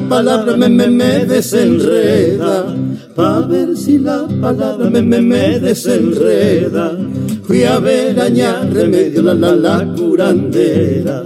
Palabra 0.08 0.56
me, 0.56 0.68
me, 0.68 0.88
me 0.88 1.24
desenreda, 1.24 2.74
pa' 3.14 3.40
ver 3.40 3.76
si 3.76 3.98
la 3.98 4.26
palabra 4.40 4.88
me, 4.90 5.02
me, 5.02 5.20
me 5.20 5.58
desenreda. 5.58 6.96
Fui 7.42 7.62
a 7.62 7.78
ver 7.78 8.18
añar 8.20 8.72
remedio 8.72 9.22
la 9.22 9.34
la 9.34 9.54
la 9.54 9.94
curandera, 9.96 11.24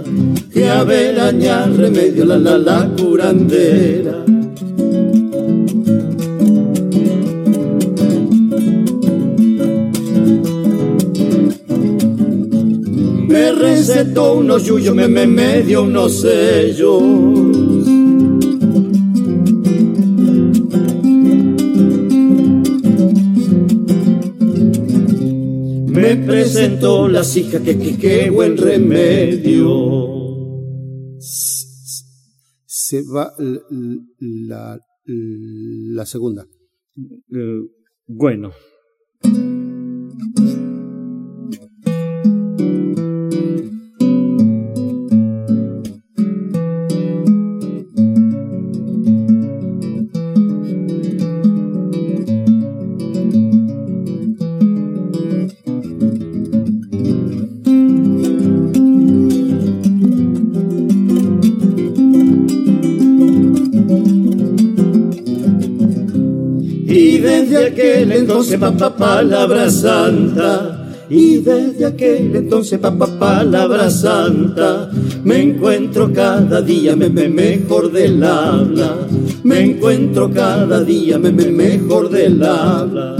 fui 0.51 0.63
a 0.63 0.83
ver 0.83 1.19
añar 1.19 1.71
remedio 1.75 2.25
la 2.25 2.37
la 2.37 2.57
la 2.57 2.89
curandera. 2.95 4.23
Me 13.27 13.51
recetó 13.53 14.33
unos 14.33 14.63
yuyos, 14.65 14.93
me, 14.93 15.07
me, 15.07 15.25
me 15.25 15.63
dio 15.63 15.83
unos 15.83 16.21
sellos. 16.21 17.70
Presentó 26.61 27.07
las 27.07 27.35
hijas, 27.37 27.59
que, 27.61 27.97
que, 27.97 28.29
buen 28.29 28.55
remedio. 28.55 30.19
Se 31.19 33.01
va 33.03 33.33
la, 34.19 34.79
la, 35.05 36.05
segunda. 36.05 36.45
Eh, 37.33 37.61
bueno. 38.05 38.51
Aquel 68.01 68.11
entonces, 68.13 68.57
papá, 68.57 68.95
palabra 68.95 69.69
santa. 69.69 70.87
Y 71.07 71.37
desde 71.37 71.85
aquel 71.85 72.35
entonces, 72.35 72.79
papá, 72.79 73.07
palabra 73.19 73.91
santa, 73.91 74.89
me 75.23 75.41
encuentro 75.41 76.11
cada 76.11 76.61
día 76.61 76.95
me, 76.95 77.09
me 77.09 77.29
mejor 77.29 77.91
del 77.91 78.23
habla. 78.23 78.95
Me 79.43 79.59
encuentro 79.59 80.31
cada 80.31 80.83
día 80.83 81.19
me, 81.19 81.31
me 81.31 81.51
mejor 81.51 82.09
del 82.09 82.41
habla. 82.43 83.17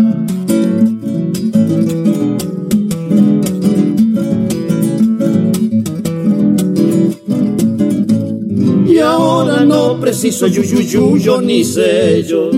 Y 8.88 8.98
ahora 8.98 9.64
no 9.64 10.00
preciso 10.00 10.48
yuyuyuyo 10.48 11.40
ni 11.42 11.64
sello 11.64 12.50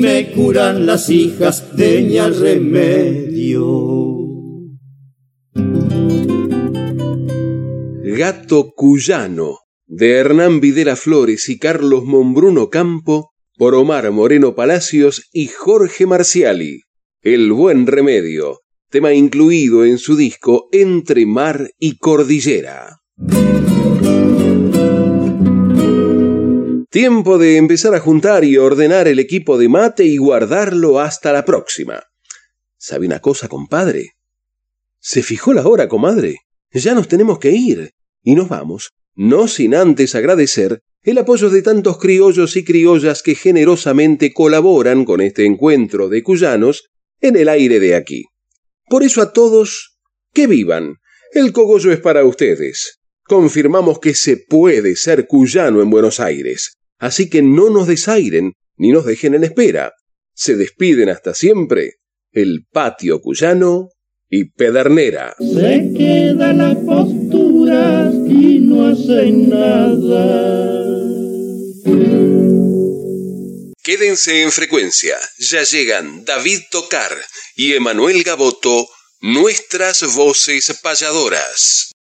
me 0.00 0.30
curan 0.32 0.86
las 0.86 1.10
hijas, 1.10 1.76
deña 1.76 2.28
remedio. 2.28 3.90
Gato 8.02 8.72
Cuyano, 8.74 9.58
de 9.86 10.12
Hernán 10.12 10.60
Videla 10.60 10.96
Flores 10.96 11.48
y 11.48 11.58
Carlos 11.58 12.04
Mombruno 12.04 12.70
Campo, 12.70 13.32
por 13.56 13.74
Omar 13.74 14.10
Moreno 14.10 14.54
Palacios 14.54 15.28
y 15.32 15.48
Jorge 15.48 16.06
Marciali. 16.06 16.82
El 17.22 17.52
buen 17.52 17.86
remedio, 17.86 18.60
tema 18.90 19.12
incluido 19.12 19.84
en 19.84 19.98
su 19.98 20.16
disco 20.16 20.68
Entre 20.72 21.26
Mar 21.26 21.70
y 21.78 21.98
Cordillera. 21.98 23.00
Tiempo 26.90 27.38
de 27.38 27.56
empezar 27.56 27.94
a 27.94 28.00
juntar 28.00 28.42
y 28.42 28.56
ordenar 28.56 29.06
el 29.06 29.20
equipo 29.20 29.58
de 29.58 29.68
mate 29.68 30.04
y 30.06 30.16
guardarlo 30.16 30.98
hasta 30.98 31.32
la 31.32 31.44
próxima. 31.44 32.02
¿Sabe 32.78 33.06
una 33.06 33.20
cosa, 33.20 33.46
compadre? 33.46 34.14
¿Se 34.98 35.22
fijó 35.22 35.52
la 35.52 35.64
hora, 35.68 35.86
comadre? 35.86 36.38
Ya 36.72 36.94
nos 36.94 37.06
tenemos 37.06 37.38
que 37.38 37.52
ir. 37.52 37.92
Y 38.24 38.34
nos 38.34 38.48
vamos, 38.48 38.90
no 39.14 39.46
sin 39.46 39.76
antes 39.76 40.16
agradecer 40.16 40.80
el 41.04 41.18
apoyo 41.18 41.48
de 41.48 41.62
tantos 41.62 41.96
criollos 41.98 42.56
y 42.56 42.64
criollas 42.64 43.22
que 43.22 43.36
generosamente 43.36 44.32
colaboran 44.32 45.04
con 45.04 45.20
este 45.20 45.46
encuentro 45.46 46.08
de 46.08 46.24
cuyanos 46.24 46.90
en 47.20 47.36
el 47.36 47.48
aire 47.48 47.78
de 47.78 47.94
aquí. 47.94 48.24
Por 48.88 49.04
eso 49.04 49.22
a 49.22 49.32
todos, 49.32 49.96
que 50.32 50.48
vivan. 50.48 50.96
El 51.32 51.52
cogollo 51.52 51.92
es 51.92 52.00
para 52.00 52.24
ustedes. 52.24 52.98
Confirmamos 53.22 54.00
que 54.00 54.12
se 54.12 54.38
puede 54.38 54.96
ser 54.96 55.28
cuyano 55.28 55.82
en 55.82 55.90
Buenos 55.90 56.18
Aires. 56.18 56.79
Así 57.00 57.28
que 57.28 57.42
no 57.42 57.70
nos 57.70 57.88
desairen 57.88 58.52
ni 58.76 58.92
nos 58.92 59.06
dejen 59.06 59.34
en 59.34 59.44
espera. 59.44 59.94
Se 60.34 60.54
despiden 60.54 61.08
hasta 61.08 61.34
siempre 61.34 61.94
el 62.30 62.66
patio 62.70 63.20
cuyano 63.20 63.88
y 64.28 64.50
Pedernera. 64.50 65.34
Se 65.38 65.92
queda 65.96 66.52
la 66.52 66.74
postura 66.74 68.12
y 68.28 68.60
no 68.60 68.88
hacen 68.88 69.48
nada. 69.48 70.90
Quédense 73.82 74.42
en 74.42 74.52
frecuencia. 74.52 75.16
Ya 75.38 75.62
llegan 75.62 76.24
David 76.24 76.60
Tocar 76.70 77.12
y 77.56 77.72
Emanuel 77.72 78.22
Gaboto, 78.22 78.86
nuestras 79.20 80.14
voces 80.14 80.78
payadoras. 80.82 81.89